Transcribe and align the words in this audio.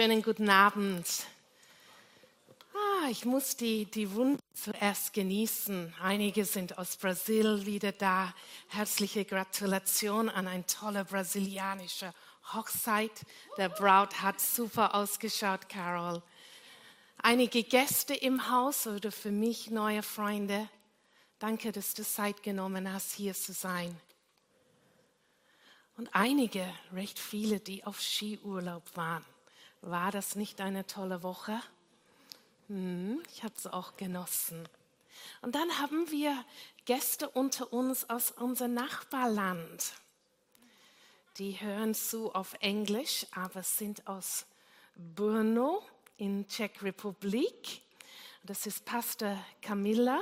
Schönen 0.00 0.22
guten 0.22 0.48
Abend. 0.48 1.06
Ah, 2.72 3.10
ich 3.10 3.26
muss 3.26 3.54
die, 3.54 3.84
die 3.84 4.10
Wunder 4.14 4.40
zuerst 4.54 5.12
genießen. 5.12 5.92
Einige 6.00 6.46
sind 6.46 6.78
aus 6.78 6.96
Brasil 6.96 7.66
wieder 7.66 7.92
da. 7.92 8.34
Herzliche 8.68 9.26
Gratulation 9.26 10.30
an 10.30 10.48
eine 10.48 10.64
tolle 10.64 11.04
brasilianische 11.04 12.14
Hochzeit. 12.54 13.12
Der 13.58 13.68
Braut 13.68 14.22
hat 14.22 14.40
super 14.40 14.94
ausgeschaut, 14.94 15.68
Carol. 15.68 16.22
Einige 17.18 17.62
Gäste 17.62 18.14
im 18.14 18.50
Haus 18.50 18.86
oder 18.86 19.12
für 19.12 19.32
mich 19.32 19.70
neue 19.70 20.02
Freunde. 20.02 20.66
Danke, 21.38 21.72
dass 21.72 21.92
du 21.92 22.04
Zeit 22.04 22.42
genommen 22.42 22.90
hast, 22.90 23.12
hier 23.12 23.34
zu 23.34 23.52
sein. 23.52 23.94
Und 25.98 26.08
einige, 26.14 26.66
recht 26.94 27.18
viele, 27.18 27.60
die 27.60 27.84
auf 27.84 28.00
Skiurlaub 28.00 28.96
waren. 28.96 29.26
War 29.82 30.10
das 30.10 30.36
nicht 30.36 30.60
eine 30.60 30.86
tolle 30.86 31.22
Woche? 31.22 31.60
Hm, 32.68 33.22
ich 33.32 33.42
habe 33.42 33.54
es 33.56 33.66
auch 33.66 33.96
genossen. 33.96 34.68
Und 35.42 35.54
dann 35.54 35.78
haben 35.78 36.10
wir 36.10 36.44
Gäste 36.84 37.28
unter 37.28 37.72
uns 37.72 38.08
aus 38.10 38.30
unserem 38.30 38.74
Nachbarland. 38.74 39.94
Die 41.38 41.60
hören 41.60 41.94
zu 41.94 42.34
auf 42.34 42.54
Englisch, 42.60 43.26
aber 43.34 43.62
sind 43.62 44.06
aus 44.06 44.46
Brno 44.96 45.82
in 46.18 46.46
Czech 46.46 46.82
Republik. 46.82 47.80
Das 48.42 48.66
ist 48.66 48.84
Pastor 48.84 49.42
Camilla. 49.62 50.20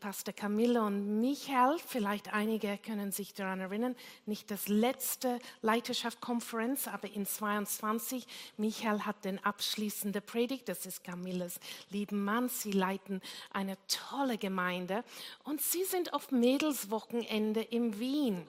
Pastor 0.00 0.34
Camilla 0.34 0.86
und 0.86 1.20
Michael, 1.20 1.78
vielleicht 1.86 2.32
einige 2.32 2.78
können 2.78 3.12
sich 3.12 3.32
daran 3.32 3.60
erinnern, 3.60 3.96
nicht 4.26 4.50
das 4.50 4.68
letzte 4.68 5.38
Leiterschaftskonferenz, 5.62 6.86
aber 6.86 7.10
in 7.10 7.26
22. 7.26 8.26
Michael 8.58 9.00
hat 9.00 9.24
den 9.24 9.42
abschließende 9.42 10.20
Predigt, 10.20 10.68
das 10.68 10.84
ist 10.84 11.02
Camillas 11.02 11.58
lieben 11.90 12.24
Mann. 12.24 12.48
Sie 12.48 12.72
leiten 12.72 13.22
eine 13.52 13.76
tolle 13.88 14.38
Gemeinde 14.38 15.02
und 15.44 15.60
sie 15.60 15.84
sind 15.84 16.12
auf 16.12 16.30
Mädelswochenende 16.30 17.62
in 17.62 17.98
Wien. 17.98 18.46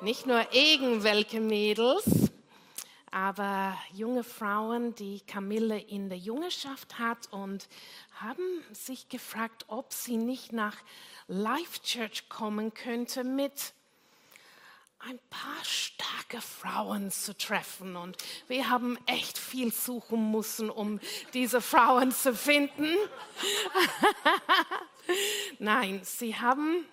Nicht 0.00 0.26
nur 0.26 0.52
irgendwelche 0.52 1.40
Mädels, 1.40 2.27
aber 3.10 3.76
junge 3.92 4.24
Frauen, 4.24 4.94
die 4.94 5.20
Camille 5.20 5.78
in 5.78 6.08
der 6.08 6.18
Jüngerschaft 6.18 6.98
hat 6.98 7.32
und 7.32 7.68
haben 8.20 8.62
sich 8.72 9.08
gefragt, 9.08 9.64
ob 9.68 9.92
sie 9.92 10.16
nicht 10.16 10.52
nach 10.52 10.76
Life 11.26 11.80
Church 11.82 12.28
kommen 12.28 12.74
könnte 12.74 13.24
mit 13.24 13.72
ein 15.00 15.18
paar 15.30 15.64
starke 15.64 16.40
Frauen 16.40 17.10
zu 17.10 17.36
treffen. 17.36 17.96
Und 17.96 18.16
wir 18.48 18.68
haben 18.68 18.98
echt 19.06 19.38
viel 19.38 19.72
suchen 19.72 20.30
müssen, 20.32 20.70
um 20.70 21.00
diese 21.34 21.60
Frauen 21.60 22.10
zu 22.10 22.34
finden. 22.34 22.88
Nein, 25.58 26.00
sie 26.02 26.34
haben 26.34 26.84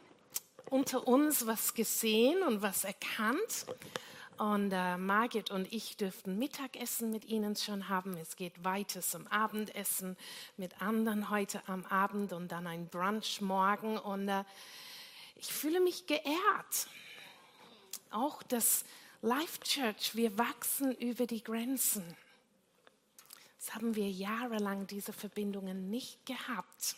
unter 0.70 1.08
uns 1.08 1.48
was 1.48 1.74
gesehen 1.74 2.44
und 2.44 2.62
was 2.62 2.84
erkannt. 2.84 3.66
Und 4.38 4.72
äh, 4.74 4.98
Margit 4.98 5.50
und 5.50 5.72
ich 5.72 5.96
dürften 5.96 6.38
Mittagessen 6.38 7.10
mit 7.10 7.26
ihnen 7.26 7.56
schon 7.56 7.88
haben. 7.88 8.18
Es 8.18 8.36
geht 8.36 8.66
weiter 8.66 9.02
zum 9.02 9.28
Abendessen 9.28 10.18
mit 10.58 10.82
anderen 10.82 11.30
heute 11.30 11.62
am 11.68 11.86
Abend 11.86 12.34
und 12.34 12.52
dann 12.52 12.68
ein 12.68 12.88
Brunch 12.88 13.40
morgen. 13.40 13.98
Und 13.98 14.28
äh, 14.28 14.44
ich 15.36 15.54
fühle 15.54 15.80
mich 15.80 16.06
geehrt. 16.06 16.88
Auch 18.12 18.44
das 18.44 18.84
Life 19.22 19.62
Church, 19.62 20.16
wir 20.16 20.38
wachsen 20.38 20.94
über 20.96 21.28
die 21.28 21.44
Grenzen. 21.44 22.04
Das 23.58 23.74
haben 23.74 23.96
wir 23.96 24.10
jahrelang 24.10 24.86
diese 24.86 25.14
Verbindungen 25.14 25.90
nicht 25.90 26.26
gehabt. 26.26 26.98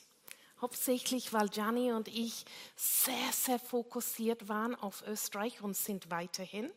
Hauptsächlich, 0.59 1.33
weil 1.33 1.49
Gianni 1.49 1.91
und 1.91 2.07
ich 2.07 2.45
sehr, 2.75 3.31
sehr 3.31 3.59
fokussiert 3.59 4.49
waren 4.49 4.73
auf 4.73 5.03
Österreich 5.07 5.61
und 5.61 5.77
sind 5.77 6.09
weiterhin. 6.09 6.71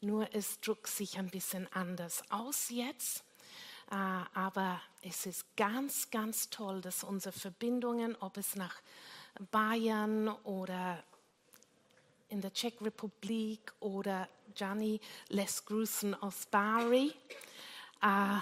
Nur 0.00 0.32
es 0.32 0.60
drückt 0.60 0.86
sich 0.86 1.18
ein 1.18 1.28
bisschen 1.28 1.70
anders 1.72 2.22
aus 2.30 2.68
jetzt. 2.70 3.24
Äh, 3.90 3.94
aber 3.94 4.80
es 5.02 5.26
ist 5.26 5.56
ganz, 5.56 6.10
ganz 6.10 6.50
toll, 6.50 6.80
dass 6.80 7.02
unsere 7.02 7.32
Verbindungen, 7.32 8.16
ob 8.20 8.36
es 8.36 8.54
nach 8.54 8.76
Bayern 9.50 10.28
oder 10.28 11.02
in 12.28 12.40
der 12.40 12.52
Tschechrepublik 12.52 13.72
oder 13.80 14.28
Gianni 14.54 15.00
lässt 15.28 15.66
grüßen 15.66 16.14
aus 16.14 16.46
Bari. 16.46 17.14
Äh, 18.02 18.38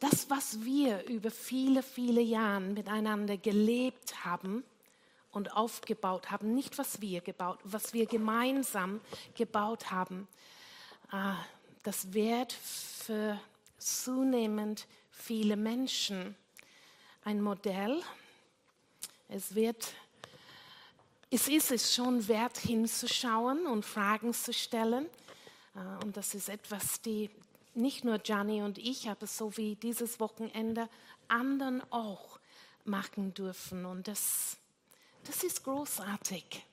das, 0.00 0.28
was 0.28 0.64
wir 0.64 1.04
über 1.04 1.30
viele, 1.30 1.82
viele 1.82 2.20
Jahre 2.20 2.60
miteinander 2.60 3.36
gelebt 3.36 4.24
haben, 4.24 4.64
und 5.34 5.56
aufgebaut 5.56 6.30
haben, 6.30 6.54
nicht 6.54 6.78
was 6.78 7.00
wir 7.00 7.20
gebaut, 7.20 7.58
was 7.64 7.92
wir 7.92 8.06
gemeinsam 8.06 9.00
gebaut 9.34 9.90
haben, 9.90 10.28
ah, 11.10 11.36
das 11.82 12.12
wird 12.12 12.52
für 12.52 13.38
zunehmend 13.78 14.86
viele 15.10 15.56
Menschen 15.56 16.34
ein 17.24 17.42
Modell. 17.42 18.02
Es 19.28 19.54
wird 19.54 19.94
es 21.30 21.48
ist 21.48 21.72
es 21.72 21.92
schon 21.92 22.28
wert, 22.28 22.58
hinzuschauen 22.58 23.66
und 23.66 23.84
Fragen 23.84 24.32
zu 24.32 24.52
stellen. 24.52 25.06
Ah, 25.74 25.98
und 26.04 26.16
das 26.16 26.34
ist 26.34 26.48
etwas, 26.48 27.00
die 27.00 27.28
nicht 27.74 28.04
nur 28.04 28.18
Gianni 28.18 28.62
und 28.62 28.78
ich, 28.78 29.08
aber 29.10 29.26
so 29.26 29.56
wie 29.56 29.74
dieses 29.74 30.20
Wochenende 30.20 30.88
anderen 31.26 31.82
auch 31.90 32.38
machen 32.84 33.34
dürfen. 33.34 33.84
Und 33.84 34.06
das 34.06 34.58
das 35.26 35.42
ist 35.42 35.64
großartig. 35.64 36.64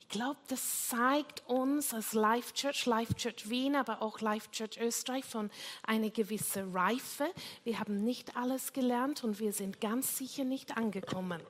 Ich 0.00 0.08
glaube, 0.08 0.38
das 0.48 0.88
zeigt 0.88 1.42
uns 1.48 1.92
als 1.92 2.12
Life 2.12 2.52
Church, 2.52 2.86
Life 2.86 3.14
Church 3.14 3.48
Wien, 3.48 3.74
aber 3.74 4.02
auch 4.02 4.20
Life 4.20 4.50
Church 4.52 4.78
Österreich 4.78 5.24
von 5.24 5.50
einer 5.82 6.10
gewissen 6.10 6.76
Reife. 6.76 7.26
Wir 7.64 7.80
haben 7.80 8.04
nicht 8.04 8.36
alles 8.36 8.72
gelernt 8.72 9.24
und 9.24 9.40
wir 9.40 9.52
sind 9.52 9.80
ganz 9.80 10.18
sicher 10.18 10.44
nicht 10.44 10.76
angekommen. 10.76 11.40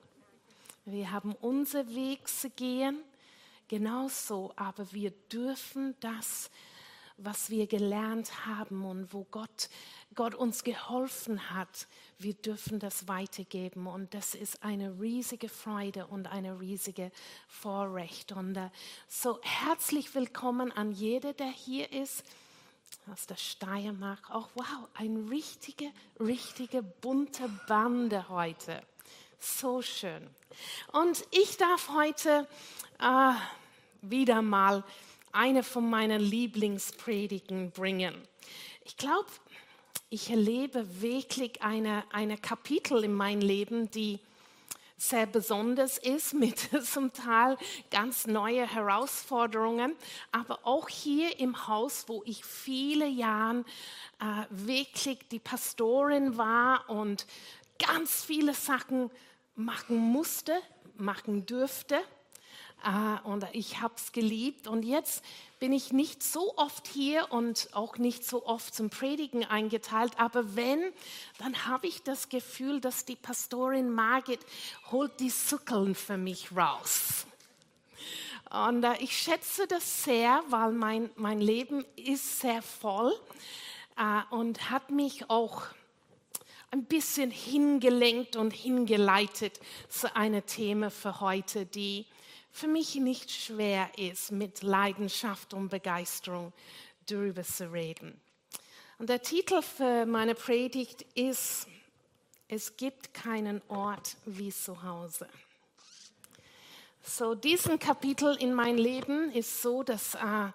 Wir 0.86 1.10
haben 1.10 1.34
unser 1.40 1.88
Weg 1.94 2.28
zu 2.28 2.48
gehen, 2.50 2.98
genauso, 3.68 4.52
aber 4.56 4.92
wir 4.92 5.10
dürfen 5.32 5.94
das 6.00 6.50
was 7.16 7.50
wir 7.50 7.66
gelernt 7.66 8.46
haben 8.46 8.84
und 8.84 9.12
wo 9.12 9.24
Gott, 9.30 9.68
Gott 10.14 10.34
uns 10.34 10.64
geholfen 10.64 11.50
hat, 11.50 11.86
wir 12.18 12.34
dürfen 12.34 12.78
das 12.78 13.06
weitergeben. 13.06 13.86
Und 13.86 14.14
das 14.14 14.34
ist 14.34 14.62
eine 14.62 15.00
riesige 15.00 15.48
Freude 15.48 16.06
und 16.06 16.26
eine 16.26 16.60
riesige 16.60 17.12
Vorrecht. 17.46 18.32
Und 18.32 18.56
uh, 18.56 18.70
so 19.08 19.38
herzlich 19.42 20.14
willkommen 20.14 20.72
an 20.72 20.92
jeder, 20.92 21.32
der 21.32 21.50
hier 21.50 21.92
ist 21.92 22.24
aus 23.12 23.26
der 23.26 23.36
Steiermark. 23.36 24.30
Auch 24.30 24.48
wow, 24.54 24.88
eine 24.94 25.30
richtige, 25.30 25.90
richtige 26.18 26.82
bunte 26.82 27.48
Bande 27.68 28.28
heute. 28.28 28.82
So 29.38 29.82
schön. 29.82 30.28
Und 30.92 31.24
ich 31.30 31.56
darf 31.58 31.90
heute 31.90 32.48
uh, 33.00 33.34
wieder 34.02 34.42
mal 34.42 34.84
eine 35.34 35.62
von 35.62 35.88
meinen 35.88 36.20
Lieblingspredigen 36.20 37.70
bringen. 37.70 38.14
Ich 38.84 38.96
glaube, 38.96 39.28
ich 40.10 40.30
erlebe 40.30 41.02
wirklich 41.02 41.62
eine, 41.62 42.04
eine 42.12 42.38
Kapitel 42.38 43.02
in 43.02 43.14
meinem 43.14 43.40
Leben, 43.40 43.90
die 43.90 44.20
sehr 44.96 45.26
besonders 45.26 45.98
ist, 45.98 46.34
mit 46.34 46.58
zum 46.84 47.12
Teil 47.12 47.56
ganz 47.90 48.26
neue 48.26 48.66
Herausforderungen, 48.66 49.96
aber 50.32 50.60
auch 50.62 50.88
hier 50.88 51.38
im 51.40 51.66
Haus, 51.66 52.04
wo 52.06 52.22
ich 52.24 52.44
viele 52.44 53.06
Jahre 53.06 53.64
äh, 54.20 54.44
wirklich 54.50 55.18
die 55.30 55.40
Pastorin 55.40 56.36
war 56.36 56.88
und 56.88 57.26
ganz 57.78 58.24
viele 58.24 58.54
Sachen 58.54 59.10
machen 59.56 59.96
musste, 59.96 60.52
machen 60.96 61.44
dürfte. 61.46 62.00
Ah, 62.86 63.20
und 63.24 63.46
ich 63.52 63.80
habe 63.80 63.94
es 63.96 64.12
geliebt. 64.12 64.68
Und 64.68 64.82
jetzt 64.82 65.24
bin 65.58 65.72
ich 65.72 65.94
nicht 65.94 66.22
so 66.22 66.54
oft 66.58 66.86
hier 66.86 67.32
und 67.32 67.70
auch 67.72 67.96
nicht 67.96 68.26
so 68.26 68.44
oft 68.44 68.74
zum 68.74 68.90
Predigen 68.90 69.42
eingeteilt. 69.42 70.12
Aber 70.18 70.54
wenn, 70.54 70.92
dann 71.38 71.66
habe 71.66 71.86
ich 71.86 72.02
das 72.02 72.28
Gefühl, 72.28 72.82
dass 72.82 73.06
die 73.06 73.16
Pastorin 73.16 73.90
Margit 73.90 74.40
holt 74.92 75.18
die 75.18 75.30
Zuckeln 75.30 75.94
für 75.94 76.18
mich 76.18 76.54
raus. 76.54 77.26
Und 78.50 78.84
äh, 78.84 78.98
ich 78.98 79.16
schätze 79.16 79.66
das 79.66 80.04
sehr, 80.04 80.42
weil 80.50 80.72
mein, 80.72 81.08
mein 81.16 81.40
Leben 81.40 81.86
ist 81.96 82.40
sehr 82.40 82.60
voll 82.60 83.18
äh, 83.96 84.34
und 84.34 84.68
hat 84.68 84.90
mich 84.90 85.30
auch 85.30 85.62
ein 86.70 86.84
bisschen 86.84 87.30
hingelenkt 87.30 88.36
und 88.36 88.52
hingeleitet 88.52 89.58
zu 89.88 90.14
einem 90.14 90.44
Thema 90.44 90.90
für 90.90 91.20
heute, 91.20 91.64
die 91.64 92.04
für 92.54 92.68
mich 92.68 92.94
nicht 92.94 93.32
schwer 93.32 93.90
ist, 93.98 94.30
mit 94.30 94.62
Leidenschaft 94.62 95.54
und 95.54 95.70
Begeisterung 95.70 96.52
darüber 97.06 97.42
zu 97.42 97.72
reden. 97.72 98.20
Und 98.96 99.10
der 99.10 99.20
Titel 99.22 99.60
für 99.60 100.06
meine 100.06 100.36
Predigt 100.36 101.02
ist, 101.16 101.66
es 102.46 102.76
gibt 102.76 103.12
keinen 103.12 103.60
Ort 103.66 104.16
wie 104.24 104.52
zu 104.52 104.84
Hause. 104.84 105.28
So, 107.02 107.34
diesen 107.34 107.80
Kapitel 107.80 108.36
in 108.36 108.54
mein 108.54 108.78
Leben 108.78 109.32
ist 109.32 109.60
so, 109.60 109.82
dass 109.82 110.14
äh, 110.14 110.50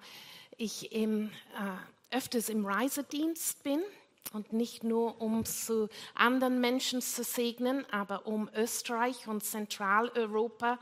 ich 0.56 0.94
im, 0.94 1.30
äh, 1.30 2.16
öfters 2.16 2.48
im 2.48 2.66
Reisedienst 2.66 3.62
bin 3.64 3.84
und 4.32 4.54
nicht 4.54 4.86
nur 4.86 5.22
um 5.22 5.44
zu 5.44 5.90
anderen 6.16 6.62
Menschen 6.62 7.02
zu 7.02 7.26
segnen, 7.26 7.86
aber 7.92 8.26
um 8.26 8.50
Österreich 8.56 9.28
und 9.28 9.44
Zentraleuropa 9.44 10.80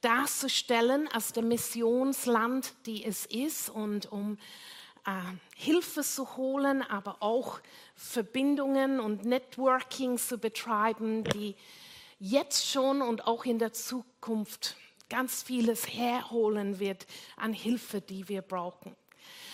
darzustellen 0.00 1.08
als 1.08 1.32
der 1.32 1.42
Missionsland, 1.42 2.74
die 2.86 3.04
es 3.04 3.26
ist 3.26 3.70
und 3.70 4.10
um 4.12 4.38
äh, 5.06 5.10
Hilfe 5.54 6.02
zu 6.02 6.36
holen, 6.36 6.82
aber 6.82 7.22
auch 7.22 7.60
Verbindungen 7.94 9.00
und 9.00 9.24
Networking 9.24 10.18
zu 10.18 10.38
betreiben, 10.38 11.24
die 11.24 11.54
jetzt 12.18 12.68
schon 12.68 13.02
und 13.02 13.26
auch 13.26 13.44
in 13.44 13.58
der 13.58 13.72
Zukunft 13.72 14.76
ganz 15.08 15.42
vieles 15.42 15.86
herholen 15.86 16.78
wird 16.78 17.06
an 17.36 17.52
Hilfe, 17.52 18.00
die 18.00 18.28
wir 18.28 18.42
brauchen. 18.42 18.96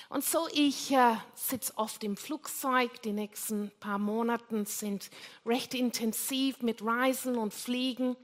Und 0.08 0.24
so, 0.24 0.46
ich 0.52 0.90
äh, 0.90 1.16
sitze 1.34 1.72
oft 1.76 2.04
im 2.04 2.18
Flugzeug. 2.18 3.00
Die 3.00 3.12
nächsten 3.12 3.70
paar 3.80 3.98
Monate 3.98 4.66
sind 4.66 5.08
recht 5.46 5.72
intensiv 5.72 6.60
mit 6.60 6.84
Reisen 6.84 7.38
und 7.38 7.54
Fliegen. 7.54 8.16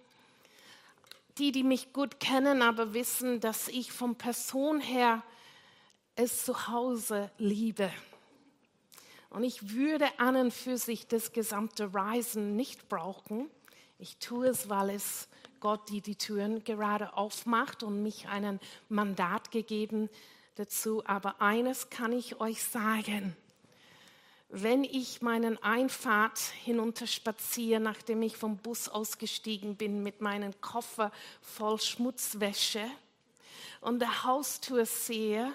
Die, 1.39 1.53
die 1.53 1.63
mich 1.63 1.93
gut 1.93 2.21
kennen, 2.21 2.63
aber 2.63 2.95
wissen, 2.95 3.41
dass 3.41 3.69
ich 3.69 3.93
von 3.93 4.17
Person 4.17 4.81
her 4.81 5.23
es 6.17 6.45
zu 6.45 6.69
Hause 6.69 7.31
liebe. 7.39 7.91
Und 9.31 9.45
ich 9.45 9.75
würde 9.75 10.07
an 10.19 10.37
und 10.37 10.53
für 10.53 10.77
sich 10.77 11.07
das 11.07 11.33
gesamte 11.33 11.95
Reisen 11.95 12.57
nicht 12.57 12.89
brauchen. 12.89 13.49
Ich 13.99 14.17
tue 14.19 14.49
es, 14.49 14.69
weil 14.69 14.91
es 14.91 15.29
Gott 15.61 15.89
die 15.91 16.01
die 16.01 16.17
Türen 16.17 16.65
gerade 16.65 17.17
aufmacht 17.17 17.83
und 17.83 18.03
mich 18.03 18.29
einen 18.29 18.61
Mandat 18.89 19.51
gegeben 19.51 20.09
dazu. 20.55 21.05
Aber 21.05 21.41
eines 21.41 21.91
kann 21.91 22.13
ich 22.13 22.41
euch 22.41 22.63
sagen. 22.63 23.37
Wenn 24.49 24.83
ich 24.83 25.21
meinen 25.21 25.63
Einfahrt 25.63 26.39
hinunterspaziere, 26.39 27.81
nachdem 27.81 28.23
ich 28.23 28.37
vom 28.37 28.57
Bus 28.57 28.89
ausgestiegen 28.89 29.77
bin 29.77 30.03
mit 30.03 30.21
meinem 30.21 30.59
Koffer 30.61 31.13
voll 31.43 31.79
Schmutzwäsche 31.79 32.85
und 33.81 34.01
der 34.01 34.25
Haustür 34.25 34.87
sehe, 34.87 35.53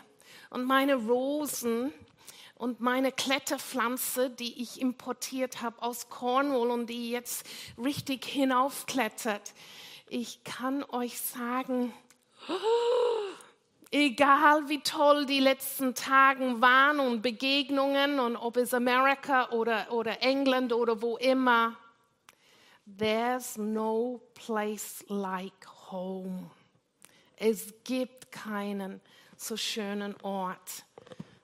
und 0.54 0.66
meine 0.66 0.96
Rosen 0.96 1.92
und 2.56 2.80
meine 2.80 3.12
Kletterpflanze, 3.12 4.30
die 4.30 4.62
ich 4.62 4.80
importiert 4.80 5.62
habe 5.62 5.82
aus 5.82 6.10
Cornwall 6.10 6.70
und 6.70 6.88
die 6.88 7.10
jetzt 7.10 7.46
richtig 7.84 8.24
hinaufklettert. 8.26 9.54
Ich 10.08 10.44
kann 10.44 10.84
euch 10.84 11.20
sagen, 11.20 11.92
egal 13.94 14.68
wie 14.70 14.80
toll 14.80 15.26
die 15.28 15.40
letzten 15.40 15.94
Tage 15.94 16.60
waren 16.60 17.00
und 17.00 17.22
Begegnungen 17.22 18.20
und 18.20 18.36
ob 18.36 18.58
es 18.58 18.74
Amerika 18.74 19.50
oder, 19.52 19.92
oder 19.92 20.22
England 20.24 20.74
oder 20.74 21.00
wo 21.02 21.18
immer, 21.18 21.78
there's 22.98 23.56
no 23.56 24.20
place 24.34 25.06
like 25.10 25.68
home. 25.92 26.50
Es 27.38 27.72
gibt 27.84 28.32
keinen 28.32 29.00
so 29.38 29.56
schönen 29.56 30.16
Ort 30.24 30.86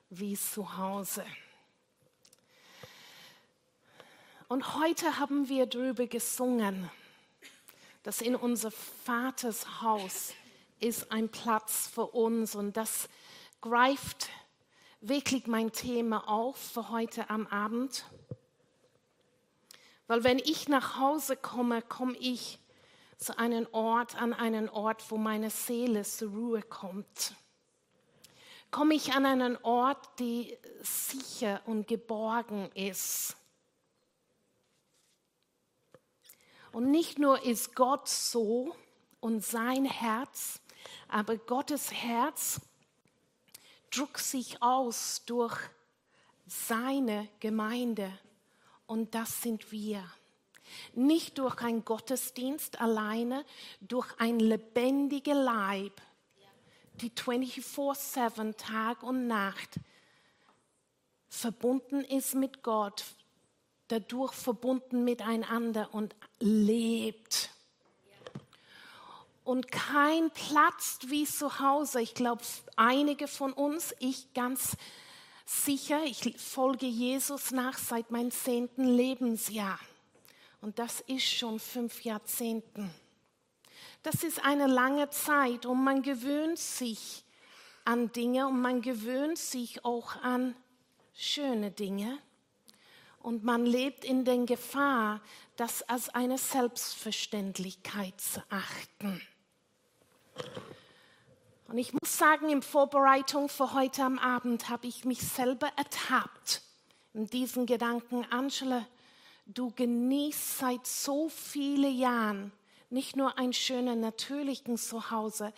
wie 0.08 0.36
zu 0.36 0.76
Hause. 0.76 1.24
Und 4.48 4.74
heute 4.74 5.20
haben 5.20 5.48
wir 5.48 5.66
darüber 5.66 6.08
gesungen, 6.08 6.90
dass 8.02 8.20
in 8.20 8.34
unser 8.34 8.72
Vaters 8.72 9.80
Haus 9.82 10.34
ist 10.80 11.12
ein 11.12 11.28
Platz 11.28 11.86
für 11.86 12.06
uns 12.06 12.54
und 12.54 12.76
das 12.76 13.08
greift 13.60 14.28
wirklich 15.00 15.46
mein 15.46 15.72
Thema 15.72 16.28
auf 16.28 16.56
für 16.56 16.90
heute 16.90 17.30
am 17.30 17.46
Abend. 17.46 18.04
Weil 20.06 20.24
wenn 20.24 20.38
ich 20.38 20.68
nach 20.68 20.98
Hause 20.98 21.36
komme, 21.36 21.82
komme 21.82 22.16
ich 22.18 22.58
zu 23.16 23.38
einem 23.38 23.68
Ort, 23.72 24.20
an 24.20 24.32
einen 24.32 24.68
Ort, 24.68 25.10
wo 25.10 25.16
meine 25.16 25.50
Seele 25.50 26.02
zur 26.02 26.30
Ruhe 26.30 26.62
kommt 26.62 27.34
komme 28.70 28.94
ich 28.94 29.12
an 29.12 29.26
einen 29.26 29.56
Ort, 29.62 30.18
der 30.20 30.56
sicher 30.82 31.60
und 31.66 31.86
geborgen 31.88 32.70
ist. 32.72 33.36
Und 36.72 36.90
nicht 36.90 37.18
nur 37.18 37.44
ist 37.44 37.74
Gott 37.74 38.08
so 38.08 38.76
und 39.18 39.44
sein 39.44 39.84
Herz, 39.84 40.59
aber 41.10 41.36
Gottes 41.36 41.92
Herz 41.92 42.60
drückt 43.90 44.18
sich 44.18 44.62
aus 44.62 45.22
durch 45.26 45.56
seine 46.46 47.28
Gemeinde. 47.40 48.12
Und 48.86 49.14
das 49.14 49.42
sind 49.42 49.70
wir. 49.72 50.04
Nicht 50.94 51.38
durch 51.38 51.60
ein 51.62 51.84
Gottesdienst 51.84 52.80
alleine, 52.80 53.44
durch 53.80 54.08
ein 54.18 54.38
lebendiger 54.38 55.34
Leib, 55.34 56.00
die 56.94 57.10
24-7 57.10 58.56
Tag 58.56 59.02
und 59.02 59.26
Nacht 59.26 59.80
verbunden 61.28 62.02
ist 62.04 62.34
mit 62.34 62.62
Gott, 62.62 63.04
dadurch 63.88 64.32
verbunden 64.34 65.04
miteinander 65.04 65.92
und 65.94 66.14
lebt. 66.38 67.50
Und 69.44 69.72
kein 69.72 70.30
Platz 70.30 70.98
wie 71.06 71.24
zu 71.24 71.60
Hause. 71.60 72.00
Ich 72.00 72.14
glaube, 72.14 72.42
einige 72.76 73.26
von 73.26 73.52
uns, 73.52 73.94
ich 73.98 74.32
ganz 74.34 74.76
sicher, 75.46 76.02
ich 76.04 76.38
folge 76.38 76.86
Jesus 76.86 77.50
nach 77.50 77.78
seit 77.78 78.10
meinem 78.10 78.30
zehnten 78.30 78.84
Lebensjahr. 78.84 79.78
Und 80.60 80.78
das 80.78 81.00
ist 81.00 81.24
schon 81.24 81.58
fünf 81.58 82.02
Jahrzehnten. 82.02 82.90
Das 84.02 84.22
ist 84.22 84.44
eine 84.44 84.66
lange 84.66 85.10
Zeit 85.10 85.66
und 85.66 85.82
man 85.82 86.02
gewöhnt 86.02 86.58
sich 86.58 87.24
an 87.84 88.12
Dinge 88.12 88.46
und 88.46 88.60
man 88.60 88.82
gewöhnt 88.82 89.38
sich 89.38 89.84
auch 89.84 90.16
an 90.22 90.54
schöne 91.14 91.70
Dinge. 91.70 92.18
Und 93.18 93.44
man 93.44 93.66
lebt 93.66 94.04
in 94.04 94.24
der 94.24 94.38
Gefahr, 94.38 95.20
das 95.56 95.82
als 95.82 96.08
eine 96.08 96.38
Selbstverständlichkeit 96.38 98.18
zu 98.18 98.42
achten. 98.48 99.20
Und 101.68 101.78
ich 101.78 101.92
muss 101.92 102.18
sagen, 102.18 102.50
in 102.50 102.62
Vorbereitung 102.62 103.48
für 103.48 103.74
heute 103.74 104.02
am 104.02 104.18
Abend 104.18 104.68
habe 104.68 104.88
ich 104.88 105.04
mich 105.04 105.20
selber 105.20 105.70
ertappt 105.76 106.62
in 107.14 107.26
diesen 107.26 107.66
Gedanken, 107.66 108.26
Angela, 108.30 108.86
du 109.46 109.70
genießt 109.70 110.58
seit 110.58 110.86
so 110.86 111.28
vielen 111.28 111.96
Jahren 111.96 112.52
nicht 112.90 113.16
nur 113.16 113.38
ein 113.38 113.52
schöner 113.52 113.94
natürlichen 113.94 114.76
Zuhause, 114.76 115.52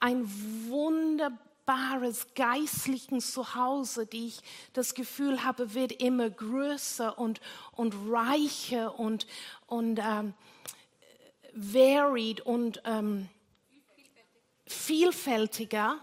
ein 0.00 0.24
wunderbares 0.68 2.28
geistlichen 2.34 3.20
Zuhause, 3.20 4.06
die 4.06 4.28
ich 4.28 4.40
das 4.72 4.94
Gefühl 4.94 5.44
habe, 5.44 5.74
wird 5.74 5.92
immer 5.92 6.30
größer 6.30 7.18
und, 7.18 7.40
und 7.72 7.94
reicher 8.10 8.98
und, 8.98 9.26
und 9.66 10.00
ähm, 10.02 10.32
varied 11.52 12.40
und 12.40 12.80
ähm, 12.84 13.28
vielfältiger. 14.72 15.98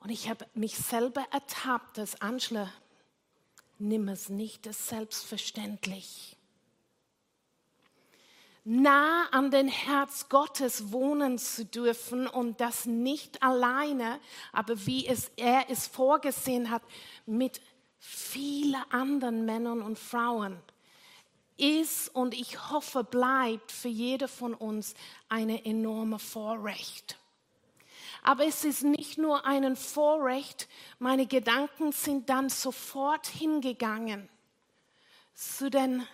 Und 0.00 0.10
ich 0.10 0.28
habe 0.28 0.46
mich 0.54 0.76
selber 0.76 1.26
ertappt, 1.32 1.98
dass 1.98 2.20
Angela, 2.20 2.72
nimm 3.78 4.08
es 4.08 4.28
nicht 4.28 4.66
als 4.66 4.88
selbstverständlich 4.88 6.38
nah 8.70 9.26
an 9.30 9.50
den 9.50 9.66
Herz 9.66 10.28
Gottes 10.28 10.92
wohnen 10.92 11.38
zu 11.38 11.64
dürfen 11.64 12.26
und 12.26 12.60
das 12.60 12.84
nicht 12.84 13.42
alleine, 13.42 14.20
aber 14.52 14.86
wie 14.86 15.06
es 15.06 15.30
er 15.36 15.70
es 15.70 15.86
vorgesehen 15.86 16.70
hat 16.70 16.82
mit 17.24 17.62
vielen 17.98 18.76
anderen 18.90 19.46
Männern 19.46 19.80
und 19.80 19.98
Frauen 19.98 20.60
ist 21.58 22.14
und 22.14 22.34
ich 22.34 22.70
hoffe 22.70 23.04
bleibt 23.04 23.70
für 23.70 23.88
jede 23.88 24.28
von 24.28 24.54
uns 24.54 24.94
eine 25.28 25.64
enorme 25.64 26.18
Vorrecht. 26.18 27.18
Aber 28.22 28.46
es 28.46 28.64
ist 28.64 28.82
nicht 28.82 29.18
nur 29.18 29.46
ein 29.46 29.76
Vorrecht, 29.76 30.68
meine 30.98 31.26
Gedanken 31.26 31.92
sind 31.92 32.28
dann 32.30 32.48
sofort 32.48 33.26
hingegangen 33.26 34.28
zu 35.34 35.70
den 35.70 36.06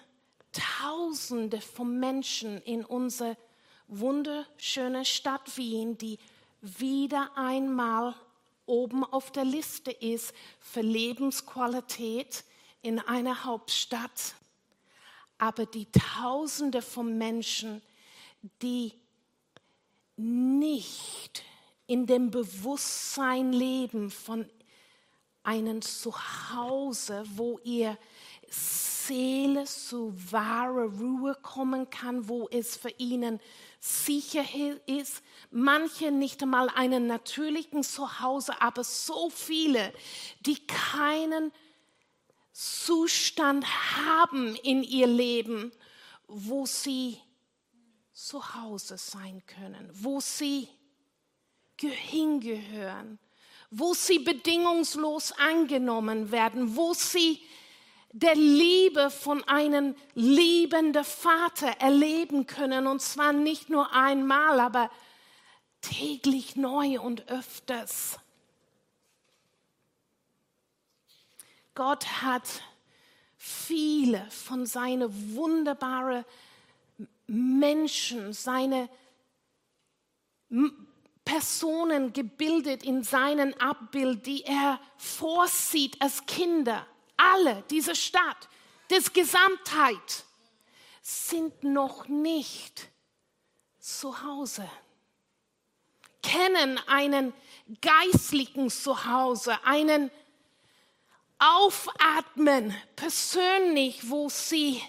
Tausende 0.52 1.60
von 1.60 1.98
Menschen 1.98 2.60
in 2.62 2.84
unsere 2.84 3.36
wunderschöne 3.88 5.04
Stadt 5.04 5.56
Wien, 5.56 5.98
die 5.98 6.18
wieder 6.60 7.32
einmal 7.36 8.14
oben 8.66 9.04
auf 9.04 9.30
der 9.32 9.44
Liste 9.44 9.90
ist 9.90 10.32
für 10.60 10.80
Lebensqualität 10.80 12.44
in 12.82 12.98
einer 12.98 13.44
Hauptstadt. 13.44 14.34
Aber 15.44 15.66
die 15.66 15.86
Tausende 15.92 16.80
von 16.80 17.18
Menschen, 17.18 17.82
die 18.62 18.94
nicht 20.16 21.42
in 21.86 22.06
dem 22.06 22.30
Bewusstsein 22.30 23.52
leben 23.52 24.10
von 24.10 24.48
einem 25.42 25.82
Zuhause, 25.82 27.24
wo 27.34 27.58
ihr 27.62 27.98
Seele 28.48 29.64
zu 29.64 30.14
wahrer 30.32 30.90
Ruhe 30.98 31.36
kommen 31.42 31.90
kann, 31.90 32.26
wo 32.26 32.48
es 32.50 32.78
für 32.78 32.94
ihnen 32.96 33.38
sicher 33.80 34.46
ist. 34.86 35.22
Manche 35.50 36.10
nicht 36.10 36.42
einmal 36.42 36.70
einen 36.70 37.06
natürlichen 37.06 37.82
Zuhause, 37.82 38.62
aber 38.62 38.82
so 38.82 39.28
viele, 39.28 39.92
die 40.40 40.66
keinen 40.66 41.52
Zustand 42.54 43.66
haben 43.96 44.54
in 44.54 44.84
ihr 44.84 45.08
Leben, 45.08 45.72
wo 46.28 46.66
sie 46.66 47.18
zu 48.12 48.54
Hause 48.54 48.96
sein 48.96 49.42
können, 49.44 49.90
wo 49.92 50.20
sie 50.20 50.68
hingehören, 51.80 53.18
wo 53.70 53.92
sie 53.92 54.20
bedingungslos 54.20 55.32
angenommen 55.32 56.30
werden, 56.30 56.76
wo 56.76 56.94
sie 56.94 57.42
der 58.12 58.36
Liebe 58.36 59.10
von 59.10 59.42
einem 59.48 59.96
liebenden 60.14 61.04
Vater 61.04 61.80
erleben 61.80 62.46
können. 62.46 62.86
Und 62.86 63.02
zwar 63.02 63.32
nicht 63.32 63.68
nur 63.68 63.92
einmal, 63.92 64.60
aber 64.60 64.92
täglich 65.80 66.54
neu 66.54 67.00
und 67.00 67.28
öfters. 67.28 68.20
Gott 71.74 72.06
hat 72.22 72.62
viele 73.36 74.24
von 74.30 74.64
seinen 74.66 75.34
wunderbaren 75.34 76.24
Menschen, 77.26 78.32
seine 78.32 78.88
Personen 81.24 82.12
gebildet 82.12 82.82
in 82.82 83.02
seinem 83.02 83.54
Abbild, 83.54 84.26
die 84.26 84.44
er 84.44 84.80
vorsieht 84.96 86.00
als 86.00 86.24
Kinder. 86.26 86.86
Alle, 87.16 87.64
diese 87.70 87.96
Stadt, 87.96 88.48
das 88.88 89.12
Gesamtheit, 89.12 90.24
sind 91.02 91.64
noch 91.64 92.08
nicht 92.08 92.88
zu 93.78 94.22
Hause, 94.22 94.68
kennen 96.22 96.80
einen 96.86 97.34
geistlichen 97.80 98.70
Zuhause, 98.70 99.58
einen 99.64 100.10
Aufatmen 101.38 102.74
persönlich, 102.96 104.08
wo 104.08 104.28
sie 104.28 104.82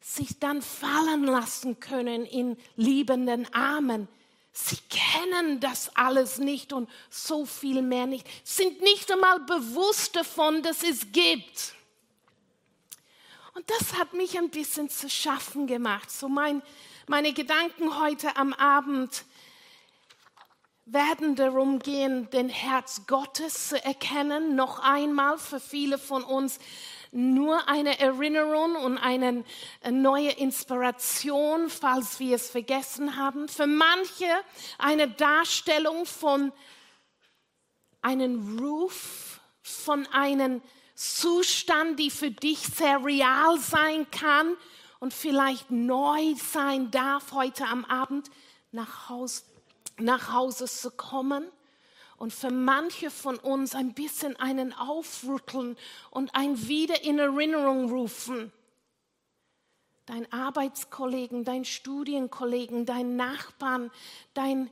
sich 0.00 0.38
dann 0.38 0.62
fallen 0.62 1.24
lassen 1.24 1.80
können 1.80 2.24
in 2.24 2.56
liebenden 2.76 3.52
Armen. 3.52 4.08
Sie 4.52 4.78
kennen 4.88 5.60
das 5.60 5.94
alles 5.96 6.38
nicht 6.38 6.72
und 6.72 6.88
so 7.10 7.44
viel 7.44 7.82
mehr 7.82 8.06
nicht, 8.06 8.26
sind 8.42 8.80
nicht 8.80 9.12
einmal 9.12 9.40
bewusst 9.40 10.16
davon, 10.16 10.62
dass 10.62 10.82
es 10.82 11.12
gibt. 11.12 11.74
Und 13.54 13.68
das 13.70 13.98
hat 13.98 14.12
mich 14.14 14.38
ein 14.38 14.50
bisschen 14.50 14.88
zu 14.88 15.10
schaffen 15.10 15.66
gemacht. 15.66 16.10
So 16.10 16.28
mein, 16.28 16.62
meine 17.06 17.32
Gedanken 17.32 18.00
heute 18.00 18.36
am 18.36 18.52
Abend 18.52 19.24
werden 20.86 21.34
darum 21.34 21.80
gehen, 21.80 22.30
den 22.30 22.48
Herz 22.48 23.02
Gottes 23.08 23.70
zu 23.70 23.84
erkennen, 23.84 24.54
noch 24.54 24.78
einmal 24.78 25.36
für 25.36 25.58
viele 25.58 25.98
von 25.98 26.22
uns 26.22 26.60
nur 27.10 27.68
eine 27.68 27.98
Erinnerung 27.98 28.76
und 28.76 28.98
eine 28.98 29.44
neue 29.90 30.30
Inspiration, 30.30 31.70
falls 31.70 32.20
wir 32.20 32.36
es 32.36 32.50
vergessen 32.50 33.16
haben. 33.16 33.48
Für 33.48 33.66
manche 33.66 34.26
eine 34.78 35.08
Darstellung 35.08 36.06
von 36.06 36.52
einem 38.02 38.58
Ruf, 38.58 39.40
von 39.62 40.06
einem 40.12 40.62
Zustand, 40.94 41.98
die 41.98 42.10
für 42.10 42.30
dich 42.30 42.60
sehr 42.60 43.04
real 43.04 43.58
sein 43.58 44.08
kann 44.10 44.56
und 45.00 45.12
vielleicht 45.12 45.70
neu 45.70 46.34
sein 46.36 46.90
darf, 46.92 47.32
heute 47.32 47.66
am 47.66 47.84
Abend 47.86 48.30
nach 48.70 49.08
Hause, 49.08 49.42
nach 49.98 50.32
Hause 50.32 50.66
zu 50.66 50.90
kommen 50.90 51.50
und 52.16 52.32
für 52.32 52.50
manche 52.50 53.10
von 53.10 53.38
uns 53.38 53.74
ein 53.74 53.94
bisschen 53.94 54.36
einen 54.36 54.72
aufrütteln 54.72 55.76
und 56.10 56.34
ein 56.34 56.66
wieder 56.66 57.02
in 57.02 57.18
Erinnerung 57.18 57.90
rufen. 57.90 58.52
Dein 60.06 60.30
Arbeitskollegen, 60.32 61.44
dein 61.44 61.64
Studienkollegen, 61.64 62.86
dein 62.86 63.16
Nachbarn, 63.16 63.90
dein 64.34 64.70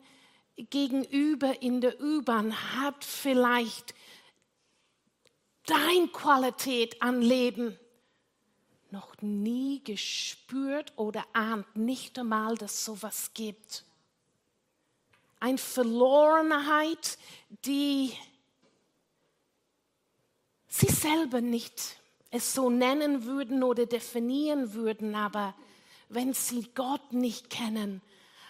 Gegenüber 0.57 1.61
in 1.61 1.81
der 1.81 2.01
U-Bahn 2.01 2.55
hat 2.77 3.05
vielleicht 3.05 3.95
dein 5.67 6.13
Qualität 6.13 7.03
an 7.03 7.21
Leben 7.21 7.77
noch 8.91 9.17
nie 9.21 9.83
gespürt 9.83 10.93
oder 10.95 11.25
ahnt 11.33 11.75
nicht 11.75 12.17
einmal, 12.17 12.55
dass 12.55 12.85
sowas 12.85 13.33
gibt 13.35 13.85
eine 15.45 15.59
Verlorenheit, 15.59 17.19
die 17.67 18.15
sie 20.67 20.87
selber 20.87 21.43
nicht 21.43 21.97
es 22.31 22.55
so 22.55 22.71
nennen 22.71 23.25
würden 23.25 23.63
oder 23.63 23.85
definieren 23.85 24.73
würden, 24.73 25.15
aber 25.15 25.55
wenn 26.09 26.33
sie 26.33 26.71
Gott 26.75 27.13
nicht 27.13 27.51
kennen, 27.51 28.01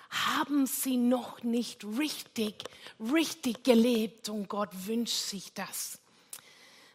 haben 0.08 0.68
sie 0.68 0.96
noch 0.96 1.42
nicht 1.42 1.84
richtig, 1.98 2.62
richtig 3.12 3.64
gelebt 3.64 4.28
und 4.28 4.48
Gott 4.48 4.70
wünscht 4.86 5.16
sich 5.16 5.52
das. 5.52 5.98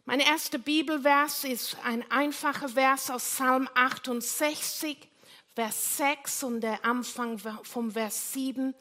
Mein 0.06 0.22
erster 0.22 0.60
Bibelvers 0.60 1.44
ist 1.44 1.76
ein 1.84 2.10
einfacher 2.10 2.70
Vers 2.70 3.12
aus 3.12 3.26
Psalm 3.26 3.68
68, 3.76 4.98
Vers 5.56 5.98
6 5.98 6.44
und 6.44 6.62
der 6.62 6.86
Anfang 6.86 7.38
vom 7.64 7.92
Vers 7.92 8.32
7 8.32 8.74